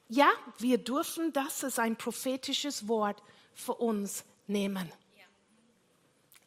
Ja, 0.09 0.31
wir 0.59 0.79
dürfen 0.79 1.33
das 1.33 1.63
als 1.63 1.79
ein 1.79 1.97
prophetisches 1.97 2.89
Wort 2.89 3.23
für 3.55 3.75
uns 3.75 4.25
nehmen. 4.49 4.93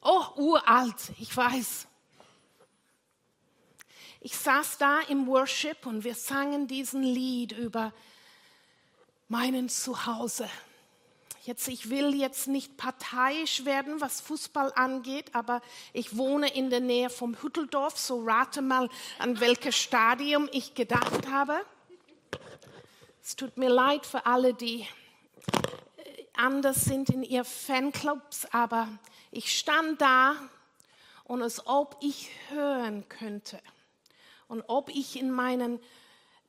Oh, 0.01 0.23
uralt, 0.37 1.11
ich 1.19 1.35
weiß. 1.35 1.88
Ich 4.21 4.37
saß 4.37 4.77
da 4.79 4.99
im 5.07 5.27
Worship 5.27 5.85
und 5.85 6.03
wir 6.03 6.13
sangen 6.13 6.67
diesen 6.67 7.03
Lied 7.03 7.53
über 7.53 7.93
meinen 9.29 9.69
Zuhause. 9.69 10.49
Jetzt, 11.43 11.69
ich 11.69 11.89
will 11.89 12.13
jetzt 12.13 12.49
nicht 12.49 12.75
parteiisch 12.75 13.63
werden, 13.63 14.01
was 14.01 14.19
Fußball 14.19 14.73
angeht, 14.75 15.33
aber 15.35 15.61
ich 15.93 16.17
wohne 16.17 16.53
in 16.53 16.69
der 16.69 16.81
Nähe 16.81 17.09
vom 17.09 17.41
Hütteldorf, 17.41 17.97
so 17.97 18.21
rate 18.25 18.61
mal, 18.61 18.89
an 19.19 19.39
welches 19.39 19.77
Stadium 19.77 20.49
ich 20.51 20.73
gedacht 20.73 21.29
habe. 21.31 21.61
Es 23.23 23.37
tut 23.37 23.55
mir 23.55 23.69
leid 23.69 24.05
für 24.05 24.25
alle, 24.25 24.53
die 24.53 24.81
äh, 24.81 26.25
anders 26.33 26.83
sind 26.83 27.09
in 27.09 27.23
ihren 27.23 27.45
Fanclubs, 27.45 28.45
aber 28.51 28.89
ich 29.31 29.57
stand 29.57 30.01
da 30.01 30.35
und 31.23 31.41
als 31.41 31.65
ob 31.65 31.95
ich 32.01 32.29
hören 32.49 33.07
könnte 33.07 33.61
und 34.49 34.63
ob 34.67 34.89
ich 34.89 35.15
in 35.15 35.31
meinen, 35.31 35.79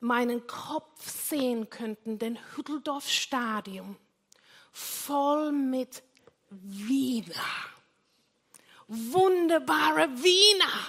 meinen 0.01 0.45
Kopf 0.47 1.09
sehen 1.09 1.69
könnte, 1.69 2.17
den 2.17 2.37
Hütteldorf 2.55 3.07
Stadium 3.07 3.95
voll 4.71 5.51
mit 5.51 6.03
Wiener. 6.49 7.45
Wunderbare 8.87 10.09
Wiener. 10.21 10.87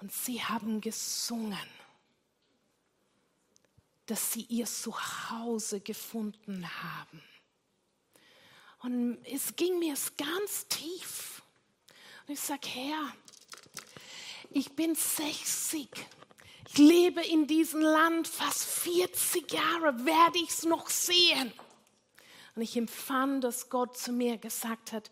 Und 0.00 0.12
sie 0.12 0.42
haben 0.42 0.80
gesungen, 0.80 1.58
dass 4.06 4.32
sie 4.32 4.42
ihr 4.42 4.66
Zuhause 4.66 5.80
gefunden 5.80 6.66
haben. 6.82 7.22
Und 8.78 9.18
es 9.24 9.56
ging 9.56 9.80
mir 9.80 9.96
ganz 10.16 10.68
tief. 10.68 11.42
Und 12.26 12.34
ich 12.34 12.40
sage, 12.40 12.68
Herr, 12.68 13.12
ich 14.50 14.72
bin 14.72 14.94
60. 14.94 15.88
Ich 16.70 16.78
lebe 16.78 17.22
in 17.22 17.46
diesem 17.46 17.80
Land 17.80 18.28
fast 18.28 18.64
40 18.64 19.50
Jahre. 19.52 20.04
Werde 20.04 20.38
ich 20.38 20.50
es 20.50 20.64
noch 20.64 20.88
sehen? 20.88 21.52
Und 22.54 22.62
ich 22.62 22.76
empfand, 22.76 23.44
dass 23.44 23.70
Gott 23.70 23.96
zu 23.96 24.12
mir 24.12 24.36
gesagt 24.36 24.92
hat, 24.92 25.10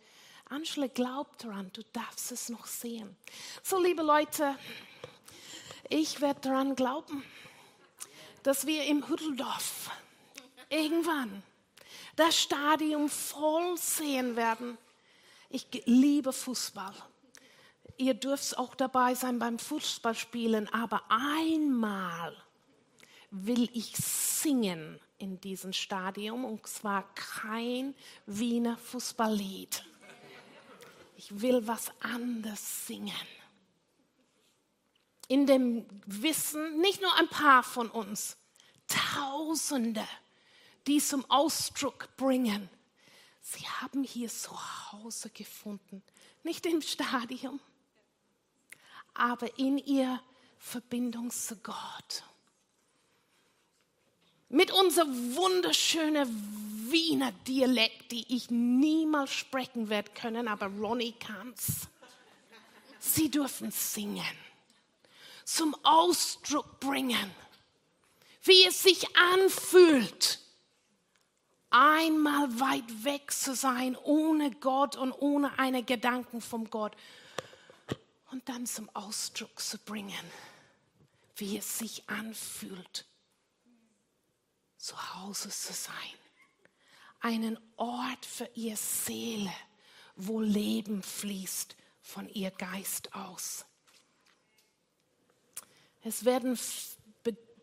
Angela, 0.49 0.87
glaub 0.87 1.39
daran, 1.39 1.71
du 1.73 1.83
darfst 1.93 2.31
es 2.31 2.49
noch 2.49 2.67
sehen. 2.67 3.17
So, 3.63 3.81
liebe 3.81 4.03
Leute, 4.03 4.57
ich 5.89 6.21
werde 6.21 6.41
daran 6.41 6.77
glauben, 6.77 7.25
dass 8.43 8.67
wir 8.67 8.85
im 8.85 9.09
Hütteldorf 9.09 9.91
irgendwann 10.69 11.43
das 12.17 12.41
Stadion 12.41 13.09
voll 13.09 13.77
sehen 13.77 14.37
werden. 14.37 14.79
Ich 15.51 15.67
liebe 15.85 16.33
Fußball. 16.33 16.95
Ihr 17.99 18.15
dürft 18.15 18.59
auch 18.59 18.75
dabei 18.75 19.15
sein 19.15 19.39
beim 19.39 19.59
Fußballspielen, 19.59 20.73
aber 20.73 21.03
einmal 21.09 22.37
will 23.31 23.69
ich 23.73 23.97
singen 23.97 25.01
in 25.19 25.41
diesem 25.41 25.73
Stadion 25.73 26.45
und 26.45 26.67
zwar 26.67 27.03
kein 27.15 27.95
Wiener 28.27 28.77
Fußballlied. 28.77 29.85
Ich 31.17 31.41
will 31.41 31.67
was 31.67 31.91
anderes 32.01 32.87
singen. 32.87 33.15
In 35.29 35.47
dem 35.47 35.87
Wissen, 36.05 36.81
nicht 36.81 37.01
nur 37.01 37.13
ein 37.17 37.29
paar 37.29 37.63
von 37.63 37.91
uns, 37.91 38.37
Tausende, 38.87 40.07
die 40.87 41.01
zum 41.01 41.29
Ausdruck 41.29 42.09
bringen, 42.17 42.69
sie 43.41 43.67
haben 43.67 44.05
hier 44.05 44.29
zu 44.29 44.53
Hause 44.93 45.31
gefunden, 45.31 46.03
nicht 46.45 46.65
im 46.67 46.81
Stadion, 46.81 47.59
aber 49.19 49.59
in 49.59 49.79
ihr 49.79 50.21
Verbindung 50.59 51.31
zu 51.31 51.57
Gott 51.57 52.25
mit 54.49 54.71
unserem 54.73 55.35
wunderschönen 55.35 56.29
Wiener 56.91 57.33
Dialekt, 57.49 58.13
die 58.13 58.35
ich 58.35 58.51
niemals 58.51 59.33
sprechen 59.33 59.89
werde 59.89 60.13
können, 60.13 60.47
aber 60.47 60.67
Ronnie 60.67 61.15
kann's. 61.19 61.89
Sie 62.99 63.31
dürfen 63.31 63.71
singen, 63.71 64.25
zum 65.45 65.75
Ausdruck 65.83 66.81
bringen, 66.81 67.31
wie 68.45 68.65
es 68.65 68.83
sich 68.83 69.05
anfühlt, 69.17 70.39
einmal 71.71 72.61
weit 72.61 73.05
weg 73.05 73.33
zu 73.33 73.55
sein, 73.55 73.97
ohne 74.05 74.53
Gott 74.53 74.97
und 74.97 75.13
ohne 75.13 75.59
eine 75.59 75.83
Gedanken 75.83 76.41
vom 76.41 76.71
Gott. 76.71 76.93
Und 78.31 78.49
dann 78.49 78.67
zum 78.67 78.89
Ausdruck 78.95 79.61
zu 79.61 79.79
bringen, 79.79 80.13
wie 81.37 81.59
es 81.59 81.79
sich 81.79 82.09
anfühlt 82.09 83.07
zu 84.77 85.15
Hause 85.15 85.49
zu 85.49 85.73
sein. 85.73 85.95
Einen 87.21 87.59
Ort 87.77 88.25
für 88.25 88.49
ihr 88.55 88.77
Seele, 88.77 89.53
wo 90.17 90.41
Leben 90.41 91.03
fließt 91.03 91.77
von 92.01 92.29
ihr 92.29 92.51
Geist 92.51 93.15
aus. 93.15 93.65
Es 96.03 96.25
werden 96.25 96.57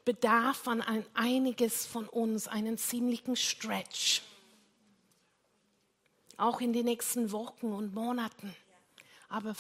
bedarf 0.04 0.68
an 0.68 0.82
ein, 0.82 1.06
einiges 1.14 1.86
von 1.86 2.10
uns 2.10 2.48
einen 2.48 2.78
ziemlichen 2.78 3.36
Stretch. 3.36 4.22
Auch 6.36 6.60
in 6.60 6.74
den 6.74 6.86
nächsten 6.86 7.32
Wochen 7.32 7.72
und 7.72 7.94
Monaten. 7.94 8.54
Aber 9.30 9.56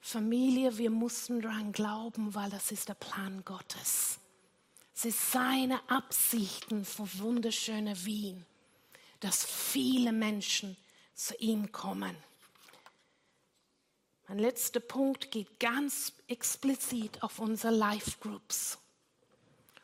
Familie, 0.00 0.78
wir 0.78 0.90
mussten 0.90 1.42
daran 1.42 1.72
glauben, 1.72 2.34
weil 2.34 2.50
das 2.50 2.72
ist 2.72 2.88
der 2.88 2.94
Plan 2.94 3.44
Gottes. 3.44 4.18
Es 4.94 5.04
ist 5.04 5.32
seine 5.32 5.88
Absichten 5.90 6.84
für 6.84 7.06
wunderschöne 7.18 8.04
Wien, 8.04 8.44
dass 9.20 9.44
viele 9.44 10.12
Menschen 10.12 10.76
zu 11.14 11.36
ihm 11.36 11.70
kommen. 11.70 12.16
Mein 14.26 14.38
letzter 14.38 14.80
Punkt 14.80 15.30
geht 15.30 15.60
ganz 15.60 16.12
explizit 16.28 17.22
auf 17.22 17.38
unsere 17.38 17.74
Life 17.74 18.18
Groups. 18.20 18.78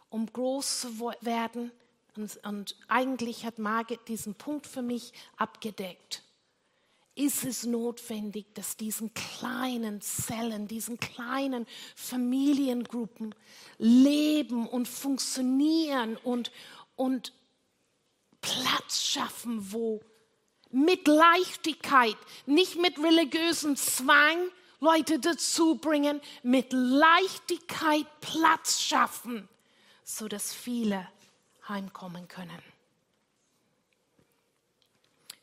Um 0.09 0.33
groß 0.33 0.81
zu 0.81 0.99
werden, 1.21 1.73
und, 2.17 2.37
und 2.45 2.77
eigentlich 2.89 3.45
hat 3.45 3.59
Margit 3.59 4.09
diesen 4.09 4.35
Punkt 4.35 4.67
für 4.67 4.83
mich 4.83 5.13
abgedeckt 5.37 6.23
ist 7.17 7.45
es 7.45 7.65
notwendig, 7.65 8.55
dass 8.55 8.77
diesen 8.77 9.13
kleinen 9.15 10.01
Zellen, 10.03 10.69
diesen 10.69 11.01
kleinen 11.01 11.67
Familiengruppen 11.95 13.35
leben 13.79 14.69
und 14.69 14.87
funktionieren 14.87 16.17
und, 16.19 16.53
und 16.95 17.33
Platz 18.41 19.03
schaffen, 19.03 19.73
wo 19.73 20.01
mit 20.71 21.09
Leichtigkeit, 21.09 22.17
nicht 22.45 22.77
mit 22.77 22.99
religiösem 22.99 23.77
Zwang 23.77 24.51
Leute 24.79 25.19
dazu 25.19 25.77
bringen, 25.77 26.21
mit 26.43 26.73
Leichtigkeit 26.73 28.07
Platz 28.21 28.81
schaffen, 28.81 29.49
so 30.05 30.29
dass 30.29 30.53
viele 30.53 31.09
heimkommen 31.67 32.29
können. 32.29 32.76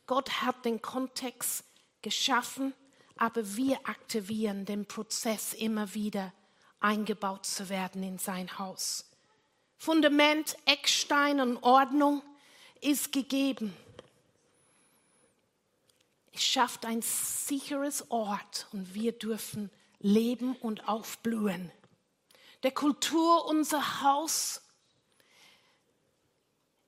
Gott 0.06 0.42
hat 0.42 0.64
den 0.64 0.82
Kontext 0.82 1.64
geschaffen, 2.02 2.74
aber 3.16 3.56
wir 3.56 3.78
aktivieren 3.84 4.66
den 4.66 4.86
Prozess 4.86 5.54
immer 5.54 5.94
wieder 5.94 6.32
eingebaut 6.80 7.46
zu 7.46 7.68
werden 7.68 8.02
in 8.02 8.18
sein 8.18 8.58
Haus. 8.58 9.10
Fundament, 9.78 10.56
Eckstein 10.66 11.40
und 11.40 11.62
Ordnung 11.62 12.22
ist 12.80 13.12
gegeben. 13.12 13.74
Es 16.32 16.42
schafft 16.42 16.84
ein 16.84 17.00
sicheres 17.00 18.10
Ort 18.10 18.66
und 18.72 18.94
wir 18.94 19.12
dürfen 19.12 19.70
leben 20.00 20.56
und 20.56 20.88
aufblühen. 20.88 21.70
Der 22.62 22.72
Kultur 22.72 23.46
unser 23.46 24.02
Haus 24.02 24.62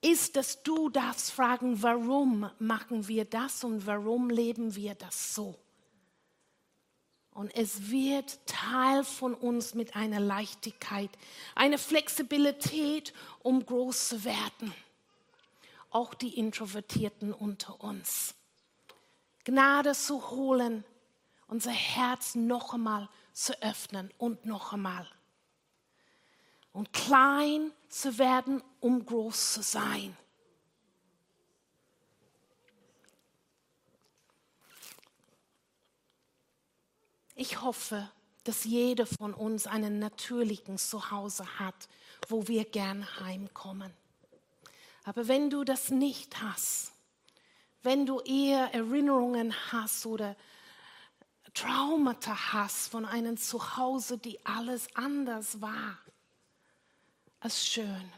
ist, 0.00 0.36
dass 0.36 0.62
du 0.62 0.88
darfst 0.88 1.30
fragen, 1.30 1.82
warum 1.82 2.50
machen 2.58 3.08
wir 3.08 3.24
das 3.24 3.64
und 3.64 3.86
warum 3.86 4.30
leben 4.30 4.74
wir 4.74 4.94
das 4.94 5.34
so? 5.34 5.58
Und 7.36 7.54
es 7.54 7.90
wird 7.90 8.38
Teil 8.46 9.04
von 9.04 9.34
uns 9.34 9.74
mit 9.74 9.94
einer 9.94 10.20
Leichtigkeit, 10.20 11.10
einer 11.54 11.76
Flexibilität, 11.76 13.12
um 13.42 13.64
groß 13.64 14.08
zu 14.08 14.24
werden. 14.24 14.72
Auch 15.90 16.14
die 16.14 16.38
Introvertierten 16.38 17.34
unter 17.34 17.78
uns. 17.82 18.34
Gnade 19.44 19.92
zu 19.92 20.30
holen, 20.30 20.82
unser 21.46 21.72
Herz 21.72 22.34
noch 22.34 22.72
einmal 22.72 23.08
zu 23.34 23.52
öffnen 23.62 24.10
und 24.16 24.46
noch 24.46 24.72
einmal. 24.72 25.06
Und 26.72 26.92
klein 26.94 27.70
zu 27.88 28.18
werden, 28.18 28.62
um 28.80 29.04
groß 29.04 29.54
zu 29.54 29.62
sein. 29.62 30.16
Ich 37.34 37.60
hoffe, 37.60 38.10
dass 38.44 38.64
jeder 38.64 39.06
von 39.06 39.34
uns 39.34 39.66
einen 39.66 39.98
natürlichen 39.98 40.78
Zuhause 40.78 41.58
hat, 41.58 41.88
wo 42.28 42.48
wir 42.48 42.64
gern 42.64 43.06
heimkommen. 43.20 43.92
Aber 45.04 45.28
wenn 45.28 45.50
du 45.50 45.62
das 45.62 45.90
nicht 45.90 46.40
hast, 46.40 46.92
wenn 47.82 48.06
du 48.06 48.20
eher 48.20 48.72
Erinnerungen 48.72 49.54
hast 49.70 50.06
oder 50.06 50.34
Traumata 51.54 52.52
hast 52.52 52.88
von 52.88 53.04
einem 53.04 53.36
Zuhause, 53.36 54.18
die 54.18 54.44
alles 54.44 54.88
anders 54.94 55.60
war 55.60 55.98
als 57.46 57.64
schön. 57.64 58.12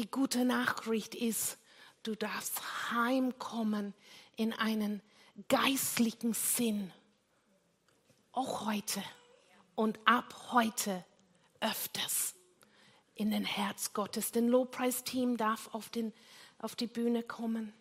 Die 0.00 0.10
gute 0.10 0.44
Nachricht 0.44 1.14
ist, 1.14 1.58
du 2.02 2.16
darfst 2.16 2.60
heimkommen 2.90 3.94
in 4.34 4.52
einen 4.52 5.00
geistlichen 5.46 6.32
Sinn 6.32 6.92
auch 8.32 8.66
heute 8.66 9.00
und 9.76 10.00
ab 10.06 10.50
heute 10.50 11.04
öfters 11.60 12.34
in 13.14 13.30
den 13.30 13.44
Herz 13.44 13.92
Gottes. 13.92 14.32
Den 14.32 14.48
Lobpreisteam 14.48 15.36
darf 15.36 15.72
auf, 15.72 15.88
den, 15.88 16.12
auf 16.58 16.74
die 16.74 16.88
Bühne 16.88 17.22
kommen. 17.22 17.72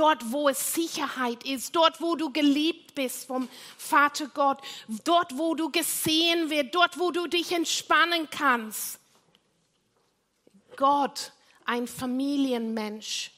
Dort, 0.00 0.32
wo 0.32 0.48
es 0.48 0.72
Sicherheit 0.72 1.44
ist, 1.44 1.76
dort, 1.76 2.00
wo 2.00 2.16
du 2.16 2.32
geliebt 2.32 2.94
bist 2.94 3.26
vom 3.26 3.50
Vater 3.76 4.28
Gott, 4.28 4.56
dort, 5.04 5.36
wo 5.36 5.54
du 5.54 5.70
gesehen 5.70 6.48
wirst, 6.48 6.74
dort, 6.74 6.98
wo 6.98 7.10
du 7.10 7.26
dich 7.26 7.52
entspannen 7.52 8.26
kannst. 8.30 8.98
Gott, 10.76 11.32
ein 11.66 11.86
Familienmensch, 11.86 13.30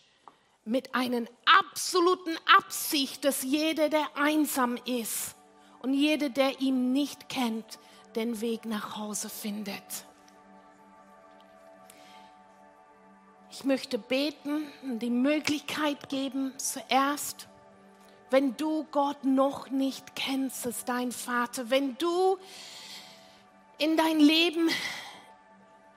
mit 0.64 0.94
einer 0.94 1.24
absoluten 1.46 2.38
Absicht, 2.56 3.24
dass 3.24 3.42
jeder, 3.42 3.88
der 3.88 4.16
einsam 4.16 4.76
ist 4.84 5.34
und 5.80 5.94
jeder, 5.94 6.28
der 6.28 6.60
ihn 6.60 6.92
nicht 6.92 7.28
kennt, 7.28 7.80
den 8.14 8.40
Weg 8.40 8.66
nach 8.66 8.96
Hause 8.96 9.28
findet. 9.28 10.06
Ich 13.55 13.64
möchte 13.64 13.98
beten 13.98 14.66
und 14.82 15.00
die 15.00 15.11
Möglichkeit 15.11 16.09
geben, 16.09 16.55
zuerst, 16.57 17.48
wenn 18.30 18.57
du 18.57 18.84
Gott 18.90 19.24
noch 19.24 19.68
nicht 19.68 20.16
kennst 20.16 20.64
als 20.64 20.86
dein 20.86 21.12
Vater, 21.12 21.68
wenn 21.68 21.98
du 21.98 22.38
in 23.76 23.98
dein 23.98 24.18
Leben 24.20 24.70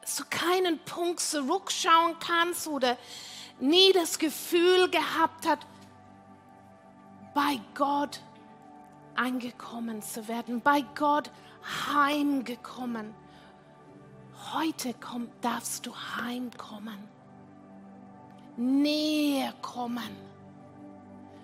zu 0.04 0.26
keinen 0.30 0.80
Punkt 0.80 1.22
zurückschauen 1.22 2.20
kannst 2.20 2.68
oder 2.68 2.98
nie 3.62 3.94
das 3.94 4.20
Gefühl 4.20 4.90
gehabt 4.90 5.48
hat, 5.48 5.66
bei 7.34 7.62
Gott 7.74 8.20
angekommen 9.16 10.02
zu 10.02 10.28
werden, 10.28 10.60
bei 10.60 10.82
Gott 10.94 11.32
heimgekommen. 11.94 13.16
Heute 14.52 14.94
komm, 15.00 15.30
darfst 15.40 15.86
du 15.86 15.96
heimkommen, 15.96 17.15
näher 18.58 19.54
kommen 19.62 20.26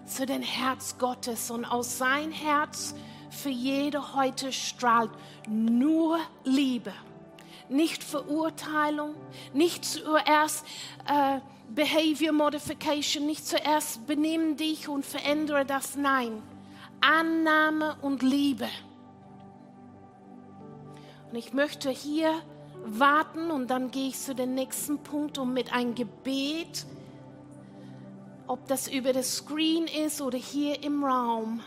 zu 0.05 0.25
dem 0.25 0.41
Herz 0.41 0.97
Gottes. 0.97 1.51
Und 1.51 1.65
aus 1.65 1.97
sein 1.97 2.31
Herz 2.31 2.95
für 3.29 3.49
jede 3.49 4.13
heute 4.13 4.51
strahlt 4.51 5.11
nur 5.47 6.19
Liebe, 6.43 6.93
nicht 7.69 8.03
Verurteilung, 8.03 9.15
nicht 9.53 9.85
zuerst 9.85 10.65
äh, 11.07 11.39
Behavior 11.73 12.33
Modification, 12.33 13.25
nicht 13.25 13.47
zuerst 13.47 14.05
benimm 14.05 14.57
dich 14.57 14.89
und 14.89 15.05
verändere 15.05 15.65
das, 15.65 15.95
nein, 15.95 16.43
Annahme 16.99 17.95
und 18.01 18.21
Liebe. 18.21 18.67
Und 21.31 21.37
ich 21.37 21.53
möchte 21.53 21.89
hier 21.89 22.33
warten 22.83 23.51
und 23.51 23.69
dann 23.69 23.89
gehe 23.91 24.09
ich 24.09 24.19
zu 24.19 24.35
dem 24.35 24.53
nächsten 24.53 24.97
Punkt 24.99 25.37
und 25.37 25.53
mit 25.53 25.71
einem 25.71 25.95
Gebet, 25.95 26.85
ob 28.51 28.67
das 28.67 28.89
über 28.89 29.13
das 29.13 29.37
Screen 29.37 29.87
ist 29.87 30.21
oder 30.21 30.37
hier 30.37 30.83
im 30.83 31.05
Raum, 31.05 31.61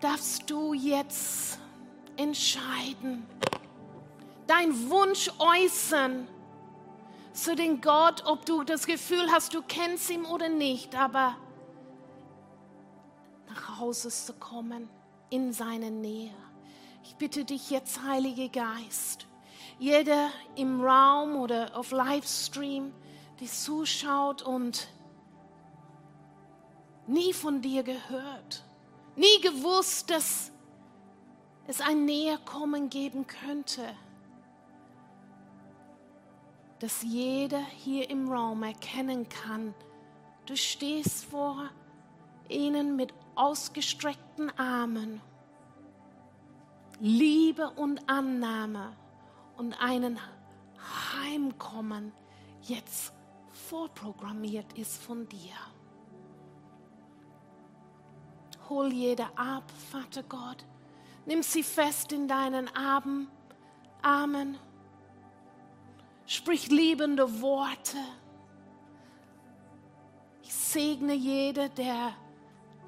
darfst 0.00 0.48
du 0.48 0.72
jetzt 0.72 1.58
entscheiden, 2.16 3.26
dein 4.46 4.88
Wunsch 4.88 5.30
äußern 5.38 6.26
zu 7.34 7.54
dem 7.54 7.82
Gott, 7.82 8.24
ob 8.24 8.46
du 8.46 8.64
das 8.64 8.86
Gefühl 8.86 9.30
hast, 9.30 9.52
du 9.52 9.60
kennst 9.60 10.08
ihn 10.08 10.24
oder 10.24 10.48
nicht, 10.48 10.98
aber 10.98 11.36
nach 13.46 13.78
Hause 13.78 14.08
zu 14.08 14.32
kommen, 14.32 14.88
in 15.28 15.52
seine 15.52 15.90
Nähe. 15.90 16.32
Ich 17.04 17.14
bitte 17.16 17.44
dich 17.44 17.68
jetzt, 17.68 18.02
Heiliger 18.04 18.48
Geist, 18.48 19.26
jeder 19.78 20.30
im 20.56 20.80
Raum 20.80 21.36
oder 21.36 21.76
auf 21.76 21.90
Livestream, 21.90 22.94
die 23.40 23.46
zuschaut 23.46 24.42
und 24.42 24.88
nie 27.06 27.32
von 27.32 27.62
dir 27.62 27.82
gehört, 27.82 28.64
nie 29.16 29.40
gewusst, 29.40 30.10
dass 30.10 30.50
es 31.66 31.80
ein 31.80 32.04
Näherkommen 32.04 32.90
geben 32.90 33.26
könnte 33.26 33.94
dass 36.78 37.02
jeder 37.02 37.60
hier 37.60 38.08
im 38.08 38.30
Raum 38.30 38.62
erkennen 38.62 39.28
kann, 39.28 39.74
du 40.46 40.56
stehst 40.56 41.24
vor 41.24 41.70
ihnen 42.48 42.96
mit 42.96 43.12
ausgestreckten 43.34 44.56
Armen, 44.58 45.20
Liebe 47.00 47.70
und 47.70 48.08
Annahme 48.08 48.92
und 49.56 49.80
einen 49.80 50.18
Heimkommen 51.12 52.12
jetzt 52.62 53.12
vorprogrammiert 53.68 54.72
ist 54.78 55.02
von 55.02 55.28
dir. 55.28 55.54
Hol 58.68 58.92
jeder 58.92 59.30
ab, 59.36 59.64
Vater 59.90 60.22
Gott. 60.22 60.64
Nimm 61.26 61.42
sie 61.42 61.62
fest 61.62 62.12
in 62.12 62.28
deinen 62.28 62.68
Armen. 62.74 63.28
Amen 64.02 64.58
Sprich 66.30 66.68
liebende 66.68 67.40
Worte. 67.40 67.96
Ich 70.42 70.52
segne 70.52 71.14
jeder, 71.14 71.70
der 71.70 72.12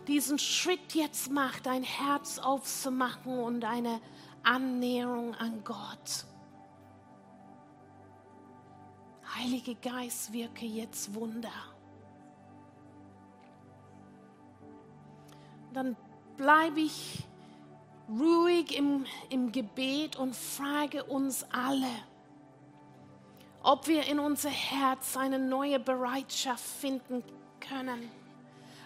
diesen 0.06 0.38
Schritt 0.38 0.92
jetzt 0.92 1.30
macht, 1.30 1.66
ein 1.66 1.82
Herz 1.82 2.38
aufzumachen 2.38 3.38
und 3.38 3.64
eine 3.64 3.98
Annäherung 4.42 5.34
an 5.36 5.64
Gott. 5.64 6.26
Heilige 9.36 9.74
Geist, 9.76 10.32
wirke 10.32 10.66
jetzt 10.66 11.14
Wunder. 11.14 11.52
Dann 15.72 15.96
bleibe 16.36 16.80
ich 16.80 17.24
ruhig 18.08 18.76
im, 18.76 19.06
im 19.28 19.52
Gebet 19.52 20.16
und 20.16 20.34
frage 20.34 21.04
uns 21.04 21.44
alle, 21.52 21.86
ob 23.62 23.86
wir 23.86 24.06
in 24.06 24.18
unser 24.18 24.50
Herz 24.50 25.16
eine 25.16 25.38
neue 25.38 25.78
Bereitschaft 25.78 26.64
finden 26.64 27.22
können, 27.60 28.10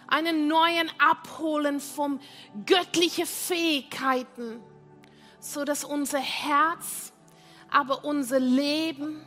einen 0.07 0.47
neuen 0.47 0.91
Abholen 0.99 1.79
von 1.79 2.19
göttlichen 2.65 3.25
Fähigkeiten, 3.25 4.61
so 5.39 5.65
dass 5.65 5.83
unser 5.83 6.19
Herz 6.19 7.13
aber 7.71 8.05
unser 8.05 8.39
Leben 8.39 9.25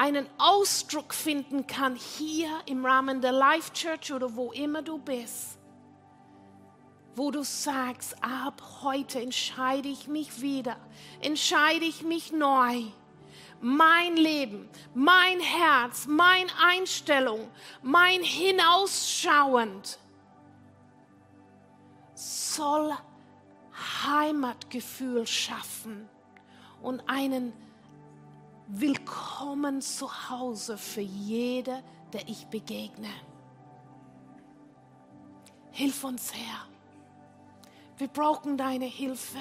einen 0.00 0.26
Ausdruck 0.38 1.12
finden 1.12 1.66
kann 1.66 1.94
hier 1.94 2.48
im 2.64 2.86
Rahmen 2.86 3.20
der 3.20 3.32
Life 3.32 3.74
Church 3.74 4.10
oder 4.14 4.34
wo 4.34 4.50
immer 4.50 4.80
du 4.80 4.96
bist, 4.96 5.58
wo 7.14 7.30
du 7.30 7.42
sagst, 7.42 8.16
ab 8.24 8.62
heute 8.80 9.20
entscheide 9.20 9.88
ich 9.90 10.08
mich 10.08 10.40
wieder, 10.40 10.78
entscheide 11.20 11.84
ich 11.84 12.02
mich 12.02 12.32
neu. 12.32 12.82
Mein 13.60 14.16
Leben, 14.16 14.70
mein 14.94 15.38
Herz, 15.38 16.06
meine 16.06 16.50
Einstellung, 16.66 17.50
mein 17.82 18.22
Hinausschauend 18.22 19.98
soll 22.14 22.96
Heimatgefühl 24.02 25.26
schaffen 25.26 26.08
und 26.80 27.06
einen 27.06 27.52
Willkommen 28.72 29.82
zu 29.82 30.30
Hause 30.30 30.78
für 30.78 31.00
jede, 31.00 31.82
der 32.12 32.28
ich 32.28 32.46
begegne. 32.46 33.10
Hilf 35.72 36.04
uns, 36.04 36.32
Herr. 36.32 36.68
Wir 37.98 38.06
brauchen 38.06 38.56
deine 38.56 38.84
Hilfe. 38.84 39.40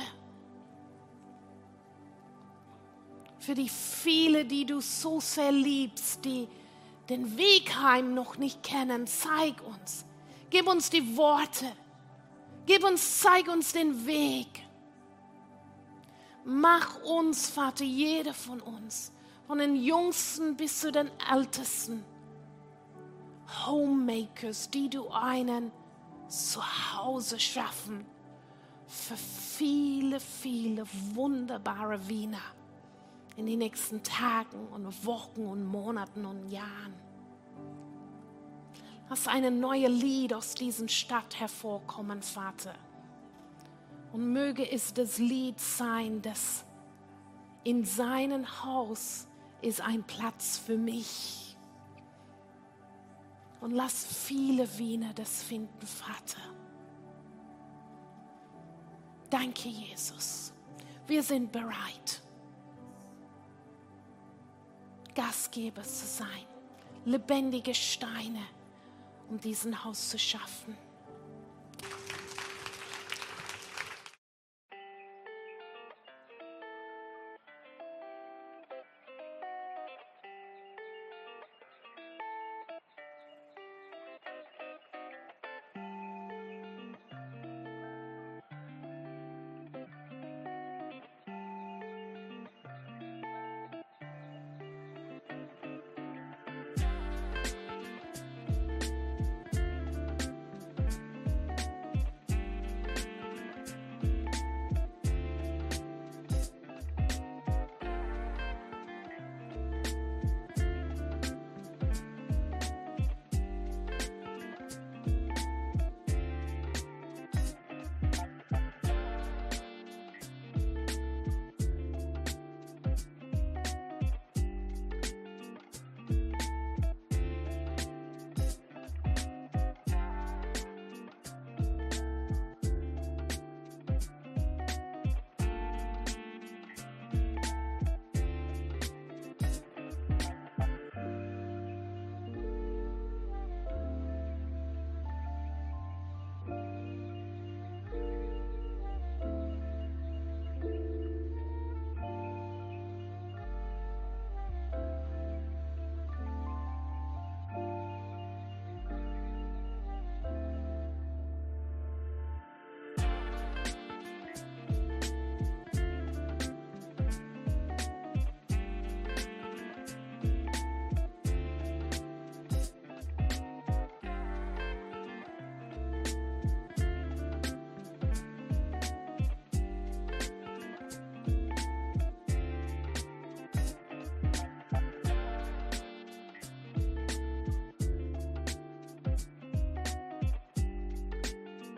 Für 3.38 3.54
die 3.54 3.70
viele, 3.70 4.46
die 4.46 4.66
du 4.66 4.82
so 4.82 5.20
sehr 5.20 5.52
liebst, 5.52 6.26
die 6.26 6.48
den 7.08 7.38
Weg 7.38 7.76
heim 7.76 8.16
noch 8.16 8.40
nicht 8.40 8.64
kennen, 8.64 9.06
zeig 9.06 9.62
uns. 9.62 10.06
Gib 10.50 10.68
uns 10.68 10.90
die 10.90 11.16
Worte. 11.16 11.72
Gib 12.66 12.84
uns, 12.84 13.20
zeig 13.22 13.48
uns 13.48 13.74
den 13.74 14.08
Weg. 14.08 14.48
Mach 16.44 17.00
uns, 17.04 17.48
Vater, 17.48 17.84
jeder 17.84 18.34
von 18.34 18.60
uns, 18.60 19.12
von 19.50 19.58
den 19.58 19.76
Jüngsten 19.76 20.56
bis 20.56 20.82
zu 20.82 20.92
den 20.92 21.10
Ältesten, 21.28 22.06
Homemakers, 23.66 24.70
die 24.70 24.92
du 24.92 25.10
einen 25.10 25.72
zu 26.28 26.62
Hause 26.62 27.40
schaffen 27.40 28.06
für 28.86 29.18
viele, 29.18 30.20
viele 30.20 30.84
wunderbare 31.16 32.08
Wiener 32.08 32.44
in 33.38 33.48
den 33.48 33.58
nächsten 33.58 34.04
Tagen 34.04 34.68
und 34.68 35.04
Wochen 35.04 35.48
und 35.48 35.66
Monaten 35.66 36.26
und 36.28 36.52
Jahren. 36.52 36.94
Lass 39.10 39.28
eine 39.28 39.50
neue 39.50 39.88
Lied 39.88 40.32
aus 40.32 40.54
dieser 40.54 40.88
Stadt 40.88 41.40
hervorkommen, 41.40 42.22
Vater. 42.22 42.76
Und 44.14 44.32
möge 44.32 44.72
es 44.72 44.94
das 44.94 45.18
Lied 45.18 45.60
sein, 45.60 46.22
das 46.22 46.66
in 47.64 47.84
seinem 47.84 48.46
Haus 48.64 49.26
ist 49.62 49.82
ein 49.82 50.04
Platz 50.04 50.58
für 50.58 50.78
mich. 50.78 51.58
Und 53.62 53.72
lass 53.72 54.06
viele 54.06 54.78
Wiener 54.78 55.14
das 55.14 55.44
finden, 55.44 55.86
Vater. 55.86 56.42
Danke, 59.30 59.70
Jesus. 59.70 60.54
Wir 61.06 61.22
sind 61.24 61.52
bereit, 61.52 62.22
Gastgeber 65.14 65.84
zu 65.84 66.06
sein, 66.06 66.46
lebendige 67.06 67.74
Steine, 67.74 68.44
um 69.30 69.40
diesen 69.40 69.84
Haus 69.84 70.10
zu 70.10 70.18
schaffen. 70.18 70.78